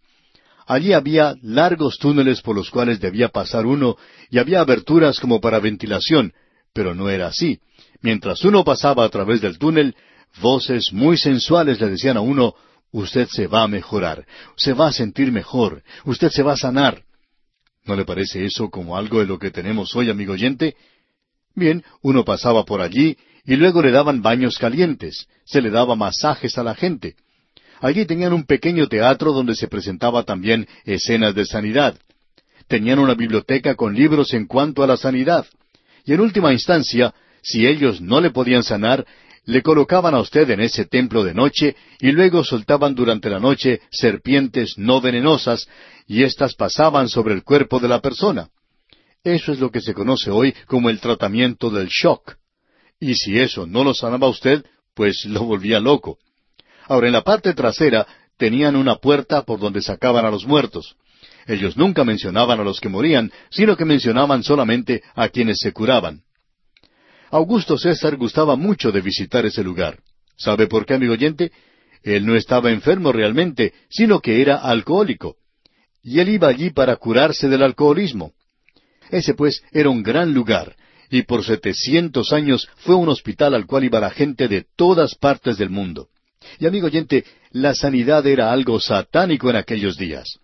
[0.66, 3.98] Allí había largos túneles por los cuales debía pasar uno
[4.30, 6.34] y había aberturas como para ventilación,
[6.74, 7.60] pero no era así.
[8.02, 9.96] Mientras uno pasaba a través del túnel,
[10.42, 12.56] voces muy sensuales le decían a uno,
[12.92, 17.04] usted se va a mejorar, se va a sentir mejor, usted se va a sanar.
[17.86, 20.76] ¿No le parece eso como algo de lo que tenemos hoy, amigo oyente?
[21.56, 26.58] Bien, uno pasaba por allí y luego le daban baños calientes, se le daba masajes
[26.58, 27.16] a la gente.
[27.82, 31.98] Allí tenían un pequeño teatro donde se presentaba también escenas de sanidad.
[32.70, 35.46] Tenían una biblioteca con libros en cuanto a la sanidad.
[36.06, 39.06] Y en última instancia, si ellos no le podían sanar,
[39.46, 43.82] le colocaban a usted en ese templo de noche y luego soltaban durante la noche
[43.92, 45.68] serpientes no venenosas
[46.08, 48.50] y éstas pasaban sobre el cuerpo de la persona.
[49.24, 52.36] Eso es lo que se conoce hoy como el tratamiento del shock.
[53.00, 56.18] Y si eso no lo sanaba usted, pues lo volvía loco.
[56.88, 58.06] Ahora, en la parte trasera
[58.38, 60.96] tenían una puerta por donde sacaban a los muertos.
[61.48, 66.24] Ellos nunca mencionaban a los que morían, sino que mencionaban solamente a quienes se curaban.
[67.34, 69.98] Augusto César gustaba mucho de visitar ese lugar.
[70.38, 71.52] ¿Sabe por qué, amigo oyente?
[72.04, 75.38] Él no estaba enfermo realmente, sino que era alcohólico.
[76.04, 78.34] Y él iba allí para curarse del alcoholismo.
[79.10, 80.76] Ese pues era un gran lugar,
[81.10, 85.58] y por setecientos años fue un hospital al cual iba la gente de todas partes
[85.58, 86.10] del mundo.
[86.60, 90.38] Y amigo oyente, la sanidad era algo satánico en aquellos días.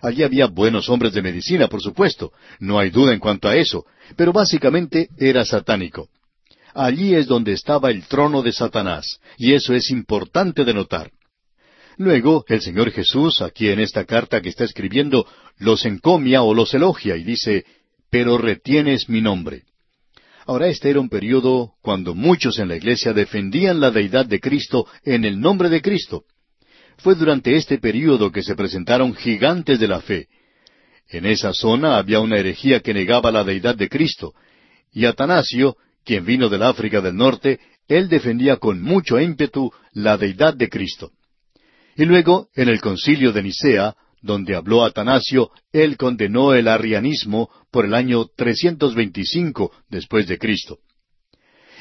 [0.00, 3.84] Allí había buenos hombres de medicina, por supuesto, no hay duda en cuanto a eso,
[4.14, 6.08] pero básicamente era satánico.
[6.76, 11.10] Allí es donde estaba el trono de Satanás, y eso es importante de notar.
[11.96, 16.74] Luego, el Señor Jesús, aquí en esta carta que está escribiendo, los encomia o los
[16.74, 17.64] elogia y dice,
[18.10, 19.62] pero retienes mi nombre.
[20.44, 24.86] Ahora este era un periodo cuando muchos en la iglesia defendían la deidad de Cristo
[25.02, 26.24] en el nombre de Cristo.
[26.98, 30.28] Fue durante este periodo que se presentaron gigantes de la fe.
[31.08, 34.34] En esa zona había una herejía que negaba la deidad de Cristo,
[34.92, 40.54] y Atanasio quien vino del África del Norte, él defendía con mucho ímpetu la deidad
[40.54, 41.10] de Cristo.
[41.96, 47.84] Y luego, en el concilio de Nicea, donde habló Atanasio, él condenó el arrianismo por
[47.84, 50.78] el año 325 después de Cristo.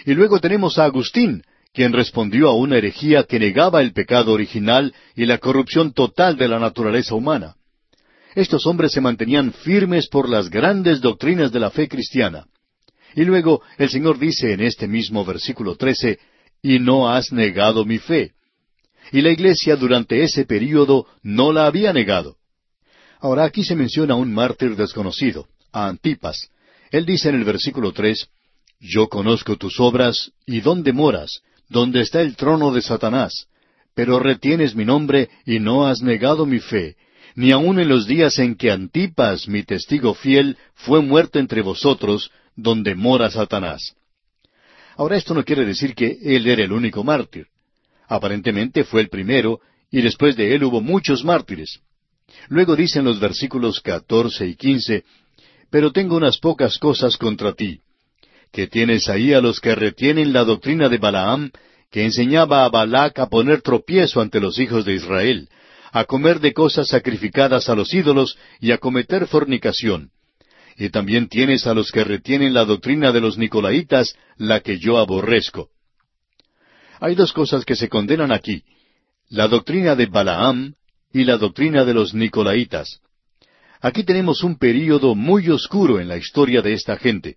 [0.05, 4.93] Y luego tenemos a Agustín, quien respondió a una herejía que negaba el pecado original
[5.15, 7.55] y la corrupción total de la naturaleza humana.
[8.33, 12.47] Estos hombres se mantenían firmes por las grandes doctrinas de la fe cristiana.
[13.15, 16.19] Y luego el Señor dice en este mismo versículo 13,
[16.61, 18.33] y no has negado mi fe.
[19.11, 22.35] Y la iglesia durante ese período no la había negado.
[23.19, 26.49] Ahora aquí se menciona un mártir desconocido, a Antipas.
[26.91, 28.27] Él dice en el versículo tres,
[28.79, 33.47] Yo conozco tus obras y dónde moras, donde está el trono de Satanás,
[33.93, 36.97] pero retienes mi nombre y no has negado mi fe,
[37.35, 42.31] ni aun en los días en que Antipas, mi testigo fiel, fue muerto entre vosotros,
[42.55, 43.95] donde mora Satanás.
[44.97, 47.47] Ahora esto no quiere decir que él era el único mártir.
[48.07, 49.59] Aparentemente fue el primero,
[49.91, 51.79] y después de él hubo muchos mártires.
[52.47, 55.03] Luego dicen los versículos catorce y quince,
[55.69, 57.81] Pero tengo unas pocas cosas contra ti,
[58.51, 61.51] que tienes ahí a los que retienen la doctrina de Balaam,
[61.91, 65.49] que enseñaba a Balac a poner tropiezo ante los hijos de Israel,
[65.91, 70.11] a comer de cosas sacrificadas a los ídolos y a cometer fornicación.
[70.77, 74.97] Y también tienes a los que retienen la doctrina de los Nicolaitas, la que yo
[74.97, 75.69] aborrezco.
[76.99, 78.63] Hay dos cosas que se condenan aquí,
[79.29, 80.73] la doctrina de Balaam
[81.13, 82.99] y la doctrina de los Nicolaitas.
[83.81, 87.35] Aquí tenemos un período muy oscuro en la historia de esta gente.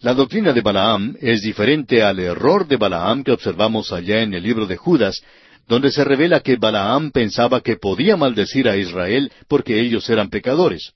[0.00, 4.42] La doctrina de Balaam es diferente al error de Balaam que observamos allá en el
[4.42, 5.22] libro de Judas,
[5.66, 10.92] donde se revela que Balaam pensaba que podía maldecir a Israel porque ellos eran pecadores.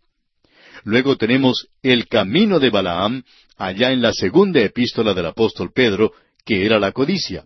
[0.85, 3.23] Luego tenemos el camino de Balaam
[3.57, 6.13] allá en la segunda epístola del apóstol Pedro,
[6.45, 7.45] que era la codicia.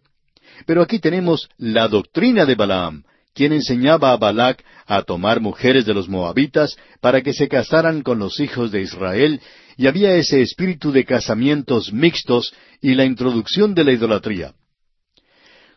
[0.66, 5.94] Pero aquí tenemos la doctrina de Balaam, quien enseñaba a Balac a tomar mujeres de
[5.94, 9.40] los moabitas para que se casaran con los hijos de Israel,
[9.76, 14.54] y había ese espíritu de casamientos mixtos y la introducción de la idolatría.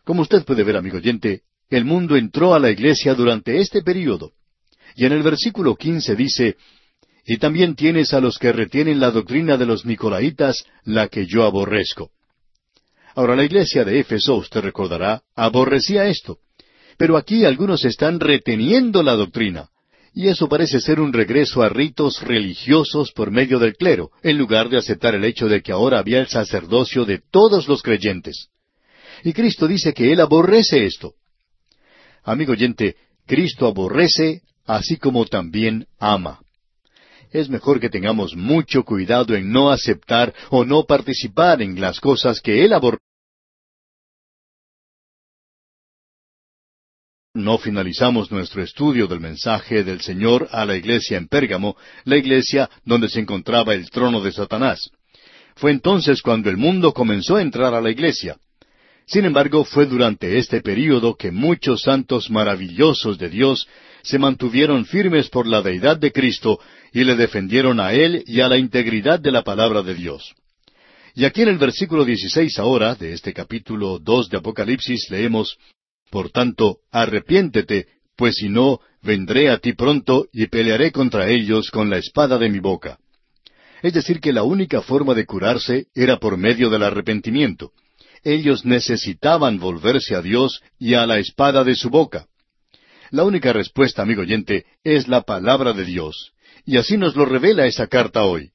[0.04, 4.32] Como usted puede ver, amigo oyente, el mundo entró a la iglesia durante este período.
[4.94, 6.56] Y en el versículo quince dice,
[7.30, 11.44] Y también tienes a los que retienen la doctrina de los Nicolaitas, la que yo
[11.44, 12.10] aborrezco.
[13.14, 16.38] Ahora la iglesia de Éfeso, usted recordará, aborrecía esto.
[16.96, 19.68] Pero aquí algunos están reteniendo la doctrina.
[20.14, 24.70] Y eso parece ser un regreso a ritos religiosos por medio del clero, en lugar
[24.70, 28.48] de aceptar el hecho de que ahora había el sacerdocio de todos los creyentes.
[29.22, 31.12] Y Cristo dice que Él aborrece esto.
[32.24, 36.40] Amigo oyente, Cristo aborrece así como también ama.
[37.30, 42.40] Es mejor que tengamos mucho cuidado en no aceptar o no participar en las cosas
[42.40, 43.02] que Él aborrece.
[47.34, 52.68] No finalizamos nuestro estudio del mensaje del Señor a la iglesia en Pérgamo, la iglesia
[52.84, 54.90] donde se encontraba el trono de Satanás.
[55.54, 58.38] Fue entonces cuando el mundo comenzó a entrar a la iglesia.
[59.06, 63.68] Sin embargo, fue durante este período que muchos santos maravillosos de Dios
[64.02, 66.60] se mantuvieron firmes por la deidad de Cristo
[66.92, 70.34] y le defendieron a Él y a la integridad de la palabra de Dios.
[71.14, 75.58] Y aquí en el versículo 16 ahora de este capítulo 2 de Apocalipsis leemos,
[76.10, 81.90] Por tanto, arrepiéntete, pues si no, vendré a ti pronto y pelearé contra ellos con
[81.90, 82.98] la espada de mi boca.
[83.82, 87.72] Es decir, que la única forma de curarse era por medio del arrepentimiento
[88.24, 92.26] ellos necesitaban volverse a Dios y a la espada de su boca.
[93.10, 96.32] La única respuesta, amigo oyente, es la palabra de Dios.
[96.68, 98.50] Y así nos lo revela esa carta hoy.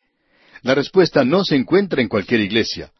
[0.61, 2.91] La respuesta no se encuentra en cualquier iglesia.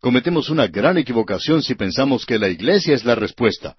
[0.00, 3.76] Cometemos una gran equivocación si pensamos que la iglesia es la respuesta.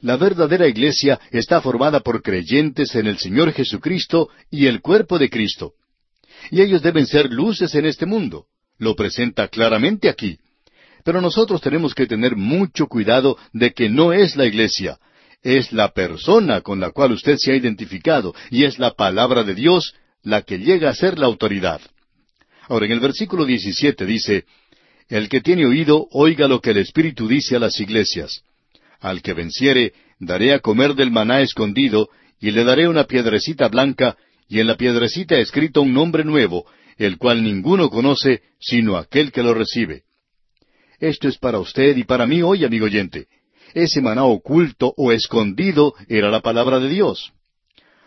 [0.00, 5.30] La verdadera iglesia está formada por creyentes en el Señor Jesucristo y el cuerpo de
[5.30, 5.74] Cristo.
[6.50, 8.46] Y ellos deben ser luces en este mundo.
[8.78, 10.40] Lo presenta claramente aquí.
[11.04, 14.98] Pero nosotros tenemos que tener mucho cuidado de que no es la iglesia,
[15.44, 19.54] es la persona con la cual usted se ha identificado y es la palabra de
[19.54, 19.94] Dios
[20.26, 21.80] la que llega a ser la autoridad.
[22.68, 24.44] Ahora, en el versículo 17 dice,
[25.08, 28.42] El que tiene oído, oiga lo que el Espíritu dice a las iglesias.
[28.98, 32.08] Al que venciere, daré a comer del maná escondido,
[32.40, 34.16] y le daré una piedrecita blanca,
[34.48, 36.66] y en la piedrecita escrito un nombre nuevo,
[36.98, 40.02] el cual ninguno conoce, sino aquel que lo recibe.
[40.98, 43.28] Esto es para usted y para mí hoy, amigo oyente.
[43.74, 47.32] Ese maná oculto o escondido era la palabra de Dios.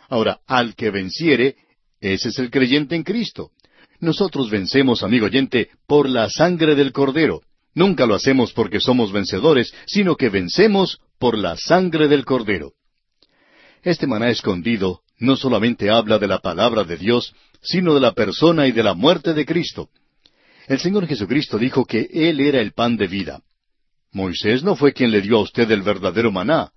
[0.09, 1.55] Ahora, al que venciere,
[2.01, 3.51] ese es el creyente en Cristo.
[3.99, 7.41] Nosotros vencemos, amigo oyente, por la sangre del Cordero.
[7.73, 12.73] Nunca lo hacemos porque somos vencedores, sino que vencemos por la sangre del Cordero.
[13.83, 18.67] Este maná escondido no solamente habla de la palabra de Dios, sino de la persona
[18.67, 19.89] y de la muerte de Cristo.
[20.67, 23.41] El Señor Jesucristo dijo que Él era el pan de vida.
[24.11, 26.71] Moisés no fue quien le dio a usted el verdadero maná.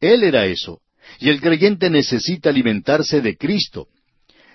[0.00, 0.80] Él era eso.
[1.20, 3.88] Y el creyente necesita alimentarse de Cristo.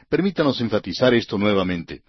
[0.10, 2.02] Permítanos enfatizar esto nuevamente.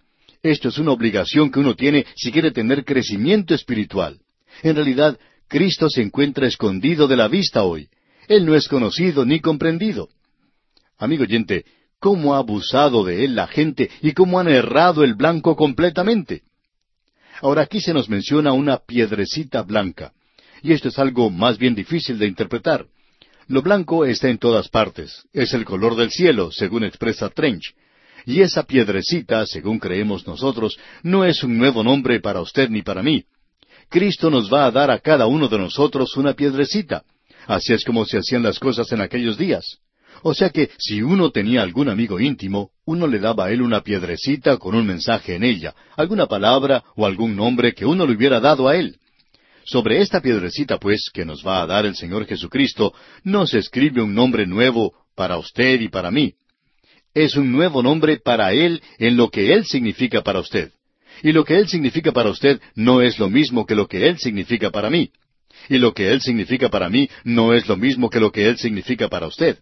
[0.42, 4.18] Esto es una obligación que uno tiene si quiere tener crecimiento espiritual.
[4.62, 7.88] En realidad, Cristo se encuentra escondido de la vista hoy.
[8.26, 10.09] Él no es conocido ni comprendido.
[10.96, 11.64] Amigo oyente,
[11.98, 16.42] ¿cómo ha abusado de él la gente y cómo han errado el blanco completamente?
[17.42, 20.12] Ahora aquí se nos menciona una piedrecita blanca,
[20.62, 22.86] y esto es algo más bien difícil de interpretar.
[23.48, 27.74] Lo blanco está en todas partes, es el color del cielo, según expresa Trench.
[28.27, 33.03] Y esa piedrecita, según creemos nosotros, no es un nuevo nombre para usted ni para
[33.03, 33.25] mí.
[33.89, 37.03] Cristo nos va a dar a cada uno de nosotros una piedrecita.
[37.47, 39.79] Así es como se hacían las cosas en aquellos días.
[40.23, 43.81] O sea que si uno tenía algún amigo íntimo, uno le daba a él una
[43.81, 48.39] piedrecita con un mensaje en ella, alguna palabra o algún nombre que uno le hubiera
[48.39, 48.99] dado a él.
[49.64, 52.93] Sobre esta piedrecita, pues, que nos va a dar el Señor Jesucristo,
[53.25, 56.35] no se escribe un nombre nuevo para usted y para mí
[57.15, 60.73] es un nuevo nombre para Él en lo que Él significa para usted.
[61.23, 64.19] Y lo que Él significa para usted no es lo mismo que lo que Él
[64.19, 65.11] significa para mí.
[65.69, 68.57] Y lo que Él significa para mí no es lo mismo que lo que Él
[68.57, 69.59] significa para usted.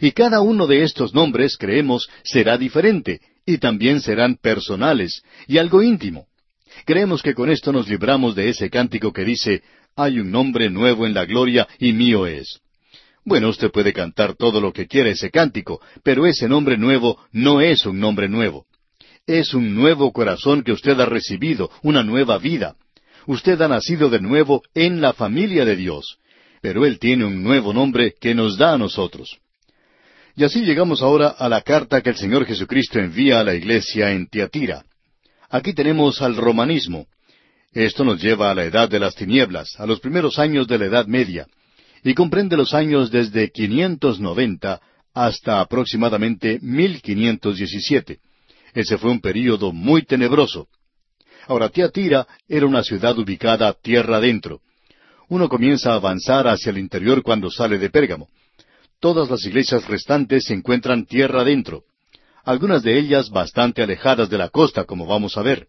[0.00, 5.82] Y cada uno de estos nombres, creemos, será diferente, y también serán personales, y algo
[5.82, 6.26] íntimo.
[6.84, 9.62] Creemos que con esto nos libramos de ese cántico que dice,
[9.94, 12.60] hay un nombre nuevo en la gloria, y mío es.
[13.26, 17.60] Bueno, usted puede cantar todo lo que quiera ese cántico, pero ese nombre nuevo no
[17.60, 18.66] es un nombre nuevo.
[19.26, 22.76] Es un nuevo corazón que usted ha recibido, una nueva vida.
[23.26, 26.18] Usted ha nacido de nuevo en la familia de Dios,
[26.62, 29.36] pero Él tiene un nuevo nombre que nos da a nosotros.
[30.36, 34.12] Y así llegamos ahora a la carta que el Señor Jesucristo envía a la iglesia
[34.12, 34.84] en Tiatira.
[35.50, 37.08] Aquí tenemos al romanismo.
[37.72, 40.84] Esto nos lleva a la edad de las tinieblas, a los primeros años de la
[40.84, 41.48] Edad Media
[42.06, 44.80] y comprende los años desde 590
[45.12, 48.20] hasta aproximadamente 1517.
[48.74, 50.68] Ese fue un período muy tenebroso.
[51.48, 54.60] Ahora, Tiatira era una ciudad ubicada tierra adentro.
[55.28, 58.28] Uno comienza a avanzar hacia el interior cuando sale de Pérgamo.
[59.00, 61.82] Todas las iglesias restantes se encuentran tierra adentro,
[62.44, 65.66] algunas de ellas bastante alejadas de la costa, como vamos a ver.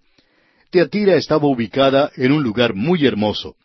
[0.70, 3.56] Teatira estaba ubicada en un lugar muy hermoso.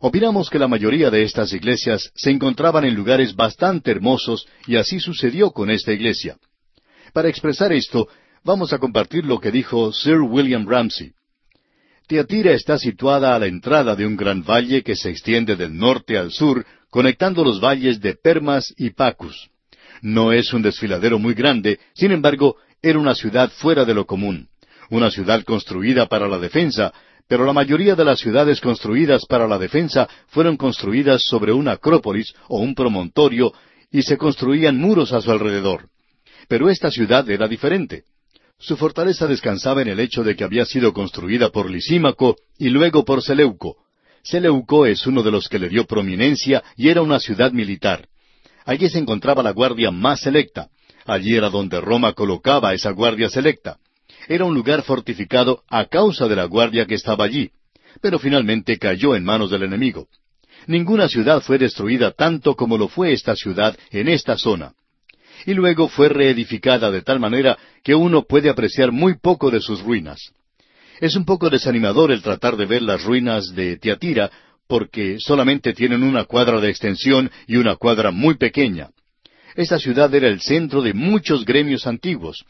[0.00, 5.00] Opinamos que la mayoría de estas iglesias se encontraban en lugares bastante hermosos y así
[5.00, 6.36] sucedió con esta iglesia.
[7.12, 8.08] Para expresar esto,
[8.42, 11.12] vamos a compartir lo que dijo Sir William Ramsey.
[12.06, 16.18] Teatira está situada a la entrada de un gran valle que se extiende del norte
[16.18, 19.48] al sur, conectando los valles de Permas y Pacus.
[20.02, 24.48] No es un desfiladero muy grande, sin embargo, era una ciudad fuera de lo común,
[24.90, 26.92] una ciudad construida para la defensa,
[27.28, 32.34] pero la mayoría de las ciudades construidas para la defensa fueron construidas sobre una acrópolis
[32.48, 33.52] o un promontorio
[33.90, 35.88] y se construían muros a su alrededor.
[36.48, 38.04] Pero esta ciudad era diferente.
[38.58, 43.04] Su fortaleza descansaba en el hecho de que había sido construida por Lisímaco y luego
[43.04, 43.76] por Seleuco.
[44.22, 48.08] Seleuco es uno de los que le dio prominencia y era una ciudad militar.
[48.64, 50.68] Allí se encontraba la guardia más selecta.
[51.04, 53.78] Allí era donde Roma colocaba esa guardia selecta.
[54.28, 57.50] Era un lugar fortificado a causa de la guardia que estaba allí,
[58.00, 60.08] pero finalmente cayó en manos del enemigo.
[60.66, 64.72] Ninguna ciudad fue destruida tanto como lo fue esta ciudad en esta zona.
[65.46, 69.82] Y luego fue reedificada de tal manera que uno puede apreciar muy poco de sus
[69.82, 70.32] ruinas.
[71.00, 74.30] Es un poco desanimador el tratar de ver las ruinas de Tiatira,
[74.66, 78.88] porque solamente tienen una cuadra de extensión y una cuadra muy pequeña.
[79.54, 82.44] Esta ciudad era el centro de muchos gremios antiguos,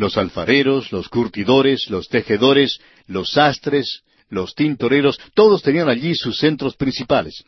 [0.00, 6.74] los alfareros, los curtidores, los tejedores, los sastres, los tintoreros, todos tenían allí sus centros
[6.74, 7.44] principales.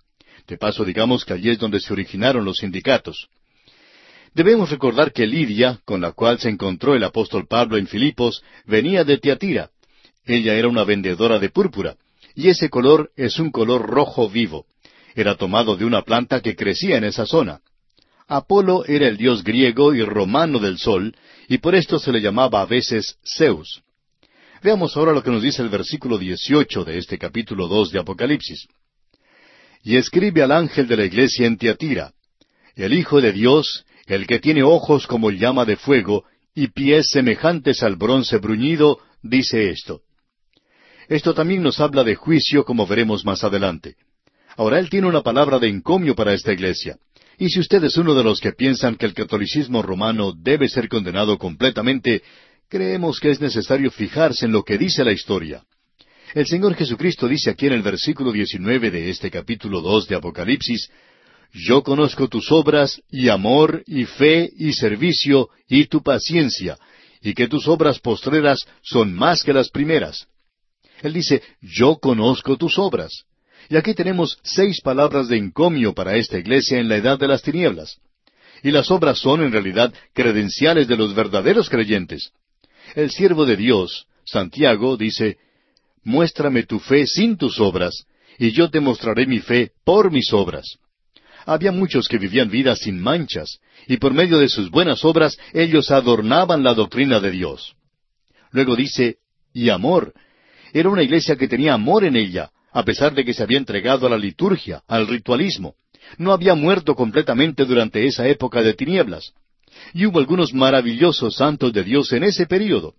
[0.46, 3.28] De paso, digamos que allí es donde se originaron los sindicatos.
[4.34, 9.02] Debemos recordar que Lidia, con la cual se encontró el apóstol Pablo en Filipos, venía
[9.02, 9.70] de Tiatira.
[10.26, 11.96] Ella era una vendedora de púrpura,
[12.34, 14.66] y ese color es un color rojo vivo.
[15.14, 17.60] Era tomado de una planta que crecía en esa zona.
[18.28, 21.14] Apolo era el dios griego y romano del sol,
[21.48, 23.82] y por esto se le llamaba a veces Zeus.
[24.62, 28.68] Veamos ahora lo que nos dice el versículo 18 de este capítulo 2 de Apocalipsis.
[29.82, 32.12] Y escribe al ángel de la iglesia en Tiatira,
[32.76, 37.82] el Hijo de Dios, el que tiene ojos como llama de fuego y pies semejantes
[37.82, 40.02] al bronce bruñido, dice esto.
[41.08, 43.96] Esto también nos habla de juicio, como veremos más adelante.
[44.56, 46.98] Ahora él tiene una palabra de encomio para esta iglesia.
[47.42, 50.88] Y si usted es uno de los que piensan que el catolicismo romano debe ser
[50.88, 52.22] condenado completamente,
[52.68, 55.64] creemos que es necesario fijarse en lo que dice la historia.
[56.34, 60.88] El Señor Jesucristo dice aquí en el versículo 19 de este capítulo 2 de Apocalipsis,
[61.52, 66.78] Yo conozco tus obras, y amor, y fe, y servicio, y tu paciencia,
[67.20, 70.28] y que tus obras postreras son más que las primeras.
[71.02, 73.24] Él dice, Yo conozco tus obras.
[73.68, 77.42] Y aquí tenemos seis palabras de encomio para esta iglesia en la edad de las
[77.42, 77.98] tinieblas.
[78.62, 82.32] Y las obras son en realidad credenciales de los verdaderos creyentes.
[82.94, 85.38] El siervo de Dios, Santiago, dice,
[86.04, 88.06] Muéstrame tu fe sin tus obras,
[88.38, 90.78] y yo te mostraré mi fe por mis obras.
[91.44, 95.90] Había muchos que vivían vidas sin manchas, y por medio de sus buenas obras ellos
[95.90, 97.74] adornaban la doctrina de Dios.
[98.50, 99.18] Luego dice,
[99.52, 100.12] y amor.
[100.72, 104.06] Era una iglesia que tenía amor en ella, a pesar de que se había entregado
[104.06, 105.74] a la liturgia, al ritualismo.
[106.18, 109.32] No había muerto completamente durante esa época de tinieblas.
[109.94, 112.94] Y hubo algunos maravillosos santos de Dios en ese período.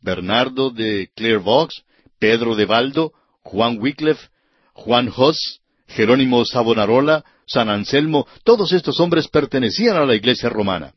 [0.00, 1.84] Bernardo de Clairvaux,
[2.18, 3.12] Pedro de Valdo,
[3.42, 4.28] Juan Wycliffe,
[4.72, 10.94] Juan Hoss, Jerónimo Savonarola, San Anselmo, todos estos hombres pertenecían a la iglesia romana.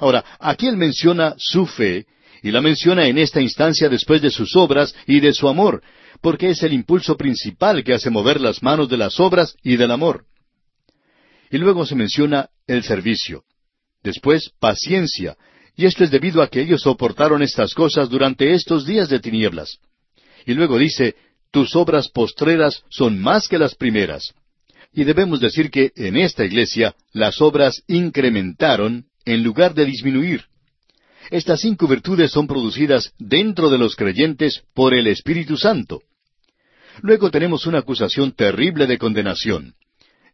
[0.00, 2.06] Ahora, aquí él menciona su fe,
[2.42, 5.82] y la menciona en esta instancia después de sus obras y de su amor,
[6.22, 9.90] porque es el impulso principal que hace mover las manos de las obras y del
[9.90, 10.24] amor.
[11.50, 13.44] Y luego se menciona el servicio.
[14.02, 15.36] Después, paciencia,
[15.76, 19.78] y esto es debido a que ellos soportaron estas cosas durante estos días de tinieblas.
[20.46, 21.16] Y luego dice,
[21.50, 24.32] tus obras postreras son más que las primeras.
[24.92, 30.44] Y debemos decir que en esta iglesia las obras incrementaron en lugar de disminuir.
[31.30, 36.02] Estas cinco virtudes son producidas dentro de los creyentes por el Espíritu Santo.
[37.00, 39.74] Luego tenemos una acusación terrible de condenación.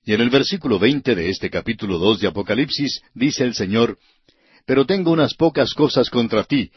[0.04, 3.98] Y en el versículo veinte de este capítulo dos de Apocalipsis dice el Señor,
[4.66, 6.70] Pero tengo unas pocas cosas contra ti,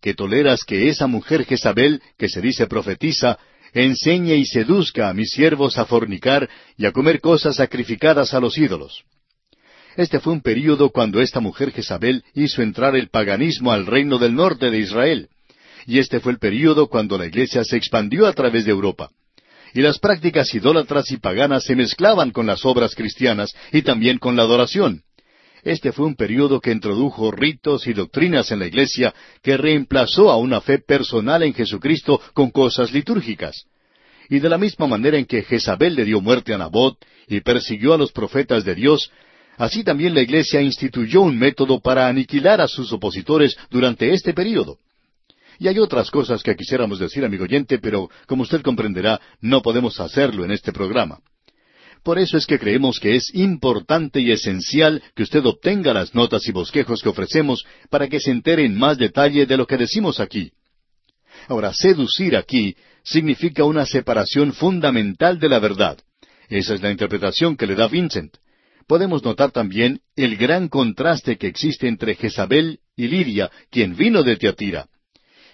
[0.00, 3.38] que toleras que esa mujer Jezabel, que se dice profetiza,
[3.72, 8.56] enseñe y seduzca a mis siervos a fornicar y a comer cosas sacrificadas a los
[8.56, 9.04] ídolos.
[9.96, 14.34] Este fue un período cuando esta mujer Jezabel hizo entrar el paganismo al reino del
[14.34, 15.28] norte de Israel.
[15.86, 19.10] Y este fue el período cuando la iglesia se expandió a través de Europa.
[19.74, 24.36] Y las prácticas idólatras y paganas se mezclaban con las obras cristianas y también con
[24.36, 25.02] la adoración.
[25.66, 29.12] Este fue un período que introdujo ritos y doctrinas en la iglesia
[29.42, 33.64] que reemplazó a una fe personal en Jesucristo con cosas litúrgicas.
[34.28, 36.96] Y de la misma manera en que Jezabel le dio muerte a Nabot
[37.26, 39.10] y persiguió a los profetas de Dios,
[39.56, 44.78] así también la iglesia instituyó un método para aniquilar a sus opositores durante este período.
[45.58, 49.98] Y hay otras cosas que quisiéramos decir, amigo oyente, pero como usted comprenderá, no podemos
[50.00, 51.20] hacerlo en este programa.
[52.02, 56.46] Por eso es que creemos que es importante y esencial que usted obtenga las notas
[56.46, 60.20] y bosquejos que ofrecemos para que se entere en más detalle de lo que decimos
[60.20, 60.52] aquí.
[61.48, 65.98] Ahora, seducir aquí significa una separación fundamental de la verdad.
[66.48, 68.36] Esa es la interpretación que le da Vincent.
[68.86, 74.36] Podemos notar también el gran contraste que existe entre Jezabel y Lidia, quien vino de
[74.36, 74.86] Teatira.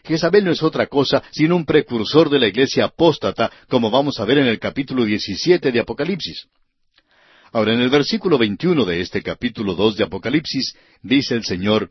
[0.04, 4.24] Jezabel no es otra cosa sino un precursor de la iglesia apóstata, como vamos a
[4.24, 6.46] ver en el capítulo 17 de Apocalipsis.
[7.52, 11.90] Ahora, en el versículo 21 de este capítulo 2 de Apocalipsis, dice el Señor,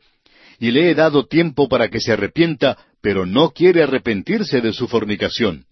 [0.60, 4.88] Y le he dado tiempo para que se arrepienta, pero no quiere arrepentirse de su
[4.88, 5.66] fornicación.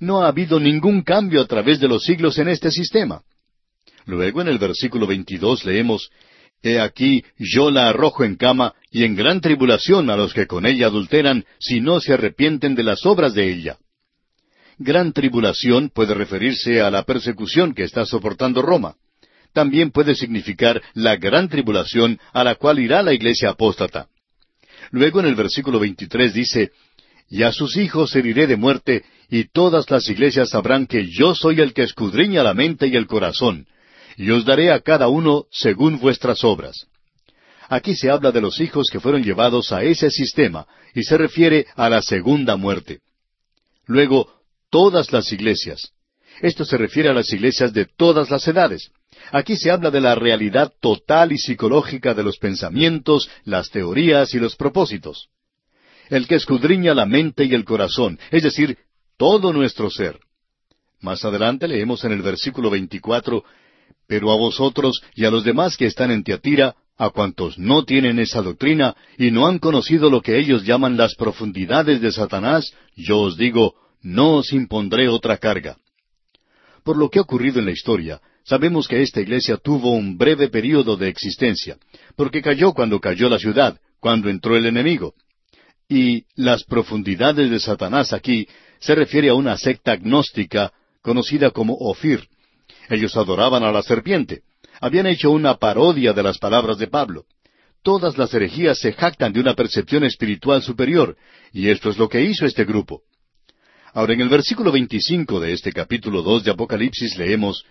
[0.00, 3.22] No ha habido ningún cambio a través de los siglos en este sistema.
[4.04, 6.10] Luego, en el versículo 22 leemos,
[6.62, 10.66] He aquí yo la arrojo en cama y en gran tribulación a los que con
[10.66, 13.78] ella adulteran, si no se arrepienten de las obras de ella.
[14.78, 18.94] Gran tribulación puede referirse a la persecución que está soportando Roma.
[19.52, 24.08] También puede significar la gran tribulación a la cual irá la iglesia apóstata.
[24.90, 26.70] Luego en el versículo 23 dice,
[27.28, 31.60] Y a sus hijos heriré de muerte, y todas las iglesias sabrán que yo soy
[31.60, 33.66] el que escudriña la mente y el corazón,
[34.18, 36.86] y os daré a cada uno según vuestras obras.
[37.68, 41.66] Aquí se habla de los hijos que fueron llevados a ese sistema, y se refiere
[41.76, 42.98] a la segunda muerte.
[43.86, 44.28] Luego,
[44.70, 45.92] todas las iglesias.
[46.40, 48.90] Esto se refiere a las iglesias de todas las edades.
[49.30, 54.40] Aquí se habla de la realidad total y psicológica de los pensamientos, las teorías y
[54.40, 55.28] los propósitos.
[56.08, 58.78] El que escudriña la mente y el corazón, es decir,
[59.16, 60.18] todo nuestro ser.
[61.00, 63.44] Más adelante leemos en el versículo 24
[64.08, 68.18] pero a vosotros y a los demás que están en Tiatira, a cuantos no tienen
[68.18, 73.20] esa doctrina y no han conocido lo que ellos llaman las profundidades de Satanás, yo
[73.20, 75.76] os digo, no os impondré otra carga.
[76.82, 80.48] Por lo que ha ocurrido en la historia, sabemos que esta iglesia tuvo un breve
[80.48, 81.76] período de existencia,
[82.16, 85.14] porque cayó cuando cayó la ciudad, cuando entró el enemigo.
[85.86, 88.48] Y las profundidades de Satanás aquí
[88.80, 92.26] se refiere a una secta agnóstica conocida como Ofir.
[92.88, 94.42] Ellos adoraban a la serpiente.
[94.80, 97.24] Habían hecho una parodia de las palabras de Pablo.
[97.82, 101.16] Todas las herejías se jactan de una percepción espiritual superior,
[101.52, 103.02] y esto es lo que hizo este grupo.
[103.94, 107.64] Ahora, en el versículo 25 de este capítulo 2 de Apocalipsis leemos,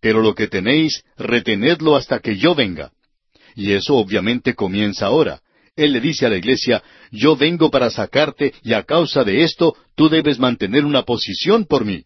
[0.00, 2.92] Pero lo que tenéis, retenedlo hasta que yo venga.
[3.54, 5.40] Y eso obviamente comienza ahora.
[5.76, 9.76] Él le dice a la iglesia, Yo vengo para sacarte, y a causa de esto
[9.94, 12.04] tú debes mantener una posición por mí.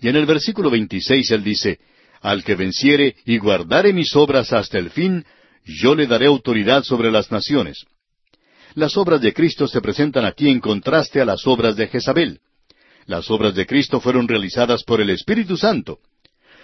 [0.00, 1.78] Y en el versículo 26 él dice,
[2.20, 5.24] Al que venciere y guardare mis obras hasta el fin,
[5.64, 7.84] yo le daré autoridad sobre las naciones.
[8.74, 12.40] Las obras de Cristo se presentan aquí en contraste a las obras de Jezabel.
[13.06, 15.98] Las obras de Cristo fueron realizadas por el Espíritu Santo.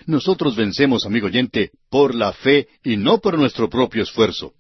[0.07, 4.53] Nosotros vencemos, amigo oyente, por la fe y no por nuestro propio esfuerzo.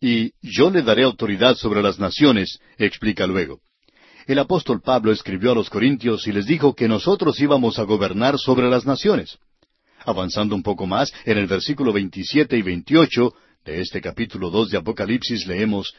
[0.00, 3.60] Y yo le daré autoridad sobre las naciones, explica luego.
[4.26, 8.38] El apóstol Pablo escribió a los Corintios y les dijo que nosotros íbamos a gobernar
[8.38, 9.38] sobre las naciones.
[10.04, 13.32] Avanzando un poco más, en el versículo 27 y 28
[13.64, 15.94] de este capítulo 2 de Apocalipsis leemos,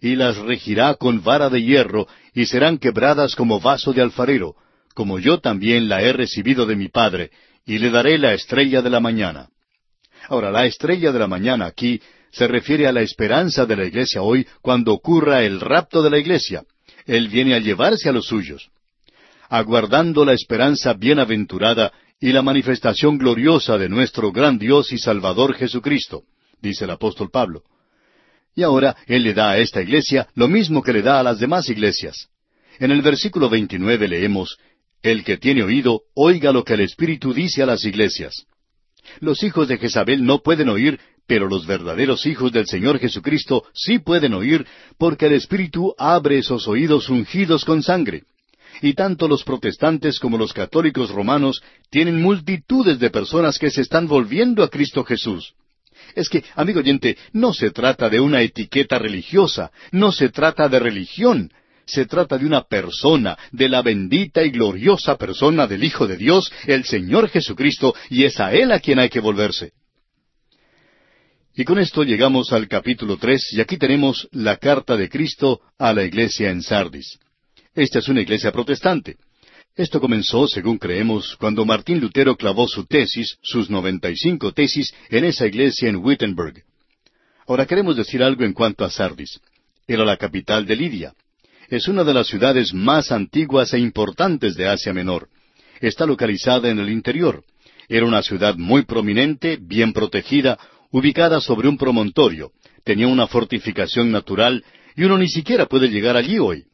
[0.00, 4.54] Y las regirá con vara de hierro, y serán quebradas como vaso de alfarero,
[4.94, 7.30] como yo también la he recibido de mi Padre,
[7.66, 9.50] y le daré la estrella de la mañana.
[10.28, 12.00] Ahora, la estrella de la mañana aquí
[12.30, 16.18] se refiere a la esperanza de la iglesia hoy cuando ocurra el rapto de la
[16.18, 16.62] iglesia.
[17.06, 18.70] Él viene a llevarse a los suyos.
[19.48, 26.24] Aguardando la esperanza bienaventurada y la manifestación gloriosa de nuestro gran Dios y Salvador Jesucristo,
[26.60, 27.62] dice el apóstol Pablo.
[28.54, 31.38] Y ahora Él le da a esta iglesia lo mismo que le da a las
[31.38, 32.28] demás iglesias.
[32.78, 34.58] En el versículo 29 leemos,
[35.02, 38.46] El que tiene oído, oiga lo que el Espíritu dice a las iglesias.
[39.20, 43.98] Los hijos de Jezabel no pueden oír, pero los verdaderos hijos del Señor Jesucristo sí
[43.98, 44.66] pueden oír,
[44.98, 48.22] porque el Espíritu abre esos oídos ungidos con sangre.
[48.82, 54.06] Y tanto los protestantes como los católicos romanos tienen multitudes de personas que se están
[54.06, 55.54] volviendo a Cristo Jesús.
[56.14, 60.78] Es que, amigo oyente, no se trata de una etiqueta religiosa, no se trata de
[60.78, 61.50] religión,
[61.86, 66.52] se trata de una persona, de la bendita y gloriosa persona del Hijo de Dios,
[66.66, 69.72] el Señor Jesucristo, y es a Él a quien hay que volverse.
[71.58, 75.94] Y con esto llegamos al capítulo tres, y aquí tenemos la carta de Cristo a
[75.94, 77.18] la iglesia en Sardis.
[77.74, 79.16] Esta es una iglesia protestante.
[79.74, 84.92] Esto comenzó, según creemos, cuando Martín Lutero clavó su tesis, sus noventa y cinco tesis,
[85.08, 86.62] en esa iglesia en Wittenberg.
[87.46, 89.40] Ahora queremos decir algo en cuanto a Sardis.
[89.86, 91.14] Era la capital de Lidia.
[91.70, 95.30] Es una de las ciudades más antiguas e importantes de Asia Menor.
[95.80, 97.44] Está localizada en el interior.
[97.88, 100.58] Era una ciudad muy prominente, bien protegida,
[100.90, 102.52] ubicada sobre un promontorio.
[102.84, 104.64] Tenía una fortificación natural
[104.96, 106.64] y uno ni siquiera puede llegar allí hoy.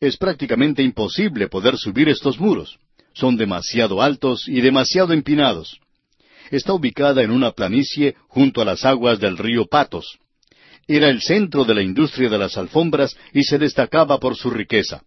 [0.00, 2.78] Es prácticamente imposible poder subir estos muros.
[3.14, 5.80] Son demasiado altos y demasiado empinados.
[6.50, 10.18] Está ubicada en una planicie junto a las aguas del río Patos.
[10.86, 15.02] Era el centro de la industria de las alfombras y se destacaba por su riqueza.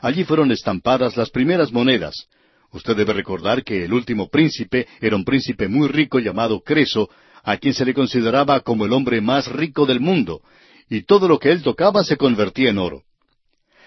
[0.00, 2.28] Allí fueron estampadas las primeras monedas.
[2.70, 7.08] Usted debe recordar que el último príncipe era un príncipe muy rico llamado Creso,
[7.48, 10.42] a quien se le consideraba como el hombre más rico del mundo,
[10.90, 13.04] y todo lo que él tocaba se convertía en oro.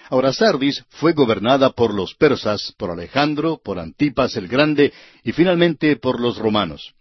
[0.09, 4.91] Ahora Sardis fue gobernada por los persas, por Alejandro, por Antipas el Grande
[5.23, 6.95] y finalmente por los romanos.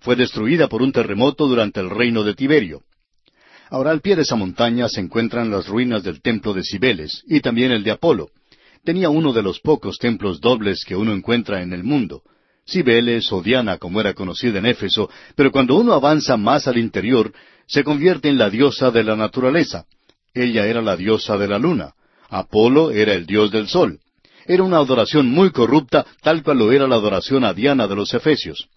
[0.00, 2.82] Fue destruida por un terremoto durante el reino de Tiberio.
[3.70, 7.40] Ahora al pie de esa montaña se encuentran las ruinas del templo de Cibeles y
[7.40, 8.28] también el de Apolo.
[8.84, 12.22] Tenía uno de los pocos templos dobles que uno encuentra en el mundo.
[12.66, 17.32] Cibeles o Diana, como era conocida en Éfeso, pero cuando uno avanza más al interior,
[17.66, 19.86] se convierte en la diosa de la naturaleza.
[20.34, 21.94] Ella era la diosa de la luna.
[22.28, 23.98] Apolo era el dios del sol.
[24.46, 28.12] Era una adoración muy corrupta, tal cual lo era la adoración a Diana de los
[28.14, 28.68] Efesios.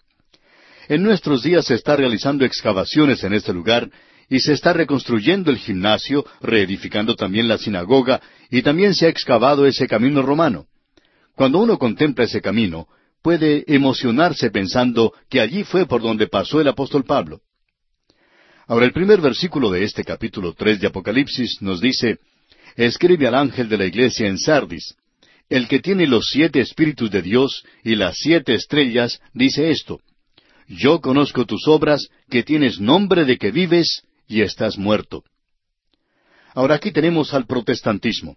[0.88, 3.90] En nuestros días se está realizando excavaciones en este lugar
[4.28, 8.20] y se está reconstruyendo el gimnasio, reedificando también la sinagoga
[8.50, 10.66] y también se ha excavado ese camino romano.
[11.34, 12.86] Cuando uno contempla ese camino,
[13.26, 17.40] puede emocionarse pensando que allí fue por donde pasó el apóstol Pablo.
[18.68, 22.20] Ahora el primer versículo de este capítulo tres de Apocalipsis nos dice
[22.76, 24.94] escribe al ángel de la iglesia en Sardis.
[25.48, 29.98] El que tiene los siete espíritus de Dios y las siete estrellas dice esto,
[30.68, 35.24] Yo conozco tus obras, que tienes nombre de que vives y estás muerto.
[36.54, 38.36] Ahora aquí tenemos al protestantismo.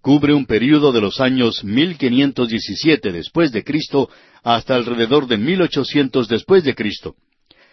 [0.00, 4.08] Cubre un período de los años 1517 después de Cristo
[4.42, 7.16] hasta alrededor de 1800 después de Cristo.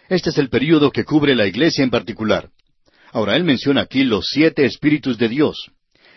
[0.08, 2.50] Este es el período que cubre la iglesia en particular.
[3.12, 5.70] Ahora él menciona aquí los siete espíritus de Dios.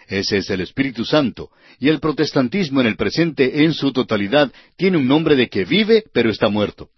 [0.07, 4.97] Ese es el Espíritu Santo, y el protestantismo en el presente en su totalidad tiene
[4.97, 6.89] un nombre de que vive pero está muerto.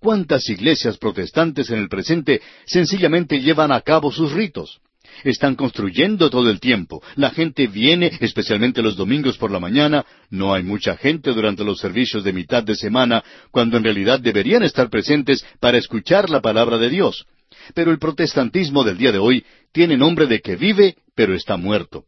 [0.00, 4.80] ¿Cuántas iglesias protestantes en el presente sencillamente llevan a cabo sus ritos?
[5.22, 7.02] Están construyendo todo el tiempo.
[7.16, 10.04] La gente viene, especialmente los domingos por la mañana.
[10.30, 14.62] No hay mucha gente durante los servicios de mitad de semana, cuando en realidad deberían
[14.62, 17.26] estar presentes para escuchar la palabra de Dios.
[17.74, 22.04] Pero el protestantismo del día de hoy tiene nombre de que vive, pero está muerto.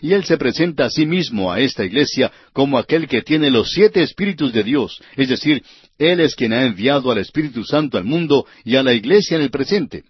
[0.00, 3.70] Y él se presenta a sí mismo a esta iglesia como aquel que tiene los
[3.70, 5.62] siete espíritus de Dios, es decir,
[5.98, 9.42] él es quien ha enviado al Espíritu Santo al mundo y a la iglesia en
[9.42, 10.04] el presente.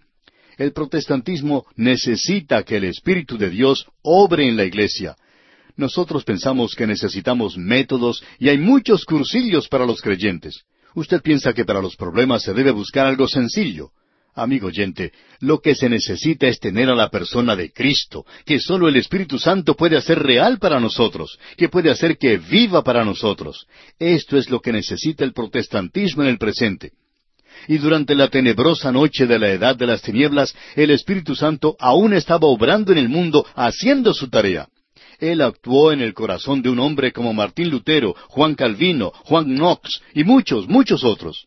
[0.57, 5.17] El protestantismo necesita que el Espíritu de Dios obre en la iglesia.
[5.77, 10.65] Nosotros pensamos que necesitamos métodos y hay muchos cursillos para los creyentes.
[10.95, 13.91] Usted piensa que para los problemas se debe buscar algo sencillo.
[14.35, 18.89] Amigo oyente, lo que se necesita es tener a la persona de Cristo, que sólo
[18.89, 23.67] el Espíritu Santo puede hacer real para nosotros, que puede hacer que viva para nosotros.
[23.99, 26.93] Esto es lo que necesita el protestantismo en el presente.
[27.69, 32.13] Y durante la tenebrosa noche de la edad de las tinieblas, el Espíritu Santo aún
[32.13, 34.69] estaba obrando en el mundo, haciendo su tarea.
[35.19, 40.03] Él actuó en el corazón de un hombre como Martín Lutero, Juan Calvino, Juan Knox
[40.15, 41.47] y muchos, muchos otros.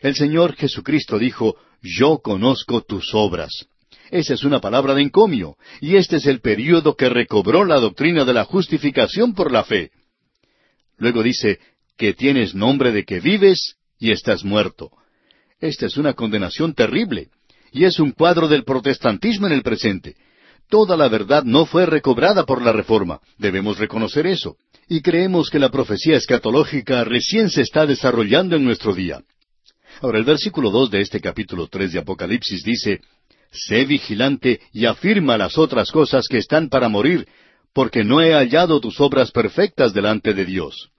[0.00, 3.66] El Señor Jesucristo dijo, yo conozco tus obras.
[4.10, 8.24] Esa es una palabra de encomio, y este es el período que recobró la doctrina
[8.24, 9.90] de la justificación por la fe.
[10.96, 11.58] Luego dice,
[11.96, 14.90] que tienes nombre de que vives y estás muerto.
[15.60, 17.28] Esta es una condenación terrible,
[17.72, 20.16] y es un cuadro del protestantismo en el presente.
[20.68, 24.56] Toda la verdad no fue recobrada por la Reforma, debemos reconocer eso,
[24.88, 29.22] y creemos que la profecía escatológica recién se está desarrollando en nuestro día.
[30.00, 33.00] Ahora, el versículo dos de este capítulo tres de Apocalipsis dice,
[33.50, 37.26] Sé vigilante y afirma las otras cosas que están para morir,
[37.72, 40.90] porque no he hallado tus obras perfectas delante de Dios.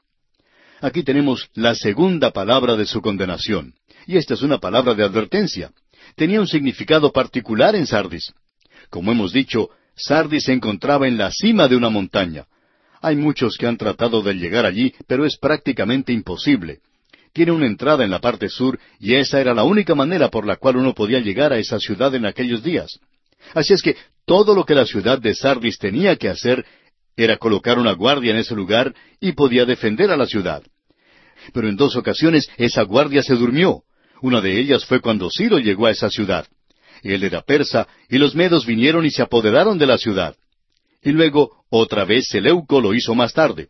[0.79, 3.73] Aquí tenemos la segunda palabra de su condenación,
[4.07, 5.71] y esta es una palabra de advertencia.
[6.15, 8.33] Tenía un significado particular en Sardis.
[8.89, 12.45] Como hemos dicho, Sardis se encontraba en la cima de una montaña.
[13.01, 16.79] Hay muchos que han tratado de llegar allí, pero es prácticamente imposible
[17.37, 20.55] tiene una entrada en la parte sur y esa era la única manera por la
[20.55, 22.99] cual uno podía llegar a esa ciudad en aquellos días.
[23.53, 23.95] Así es que
[24.25, 26.65] todo lo que la ciudad de Sardis tenía que hacer
[27.15, 30.63] era colocar una guardia en ese lugar y podía defender a la ciudad.
[31.53, 33.83] Pero en dos ocasiones esa guardia se durmió.
[34.21, 36.47] Una de ellas fue cuando Ciro llegó a esa ciudad.
[37.03, 40.35] Él era persa y los medos vinieron y se apoderaron de la ciudad.
[41.03, 43.67] Y luego otra vez Seleuco lo hizo más tarde.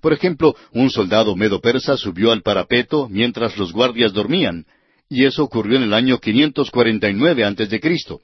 [0.00, 4.66] Por ejemplo, un soldado medo-persa subió al parapeto mientras los guardias dormían,
[5.08, 8.20] y eso ocurrió en el año 549 antes de Cristo.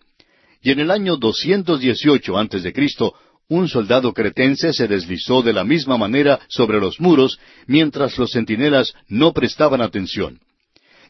[0.63, 3.15] Y en el año 218 antes de Cristo,
[3.49, 8.95] un soldado cretense se deslizó de la misma manera sobre los muros mientras los centinelas
[9.09, 10.41] no prestaban atención.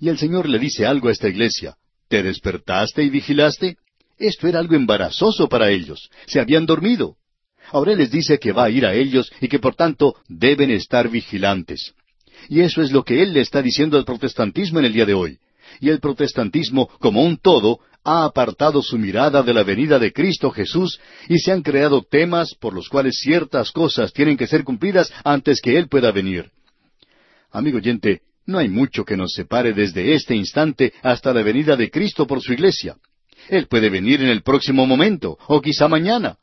[0.00, 1.76] Y el Señor le dice algo a esta iglesia.
[2.08, 3.76] ¿Te despertaste y vigilaste?
[4.18, 6.10] Esto era algo embarazoso para ellos.
[6.26, 7.16] Se habían dormido.
[7.70, 11.08] Ahora les dice que va a ir a ellos y que por tanto deben estar
[11.08, 11.94] vigilantes.
[12.48, 15.14] Y eso es lo que Él le está diciendo al protestantismo en el día de
[15.14, 15.38] hoy.
[15.80, 20.50] Y el protestantismo, como un todo, ha apartado su mirada de la venida de Cristo
[20.50, 20.98] Jesús
[21.28, 25.60] y se han creado temas por los cuales ciertas cosas tienen que ser cumplidas antes
[25.60, 26.50] que Él pueda venir.
[27.52, 31.90] Amigo oyente, no hay mucho que nos separe desde este instante hasta la venida de
[31.90, 32.96] Cristo por su iglesia.
[33.48, 36.36] Él puede venir en el próximo momento, o quizá mañana.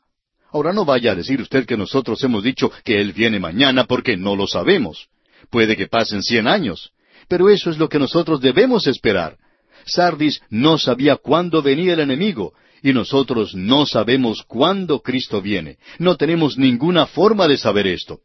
[0.50, 4.16] Ahora no vaya a decir usted que nosotros hemos dicho que Él viene mañana porque
[4.16, 5.08] no lo sabemos.
[5.50, 6.90] Puede que pasen cien años,
[7.28, 9.36] pero eso es lo que nosotros debemos esperar.
[9.84, 15.78] Sardis no sabía cuándo venía el enemigo, y nosotros no sabemos cuándo Cristo viene.
[15.98, 18.20] No tenemos ninguna forma de saber esto.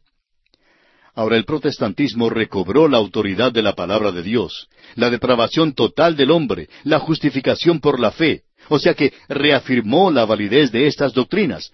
[1.14, 6.32] Ahora el protestantismo recobró la autoridad de la palabra de Dios, la depravación total del
[6.32, 11.70] hombre, la justificación por la fe, o sea que reafirmó la validez de estas doctrinas,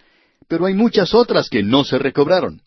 [0.47, 2.61] pero hay muchas otras que no se recobraron.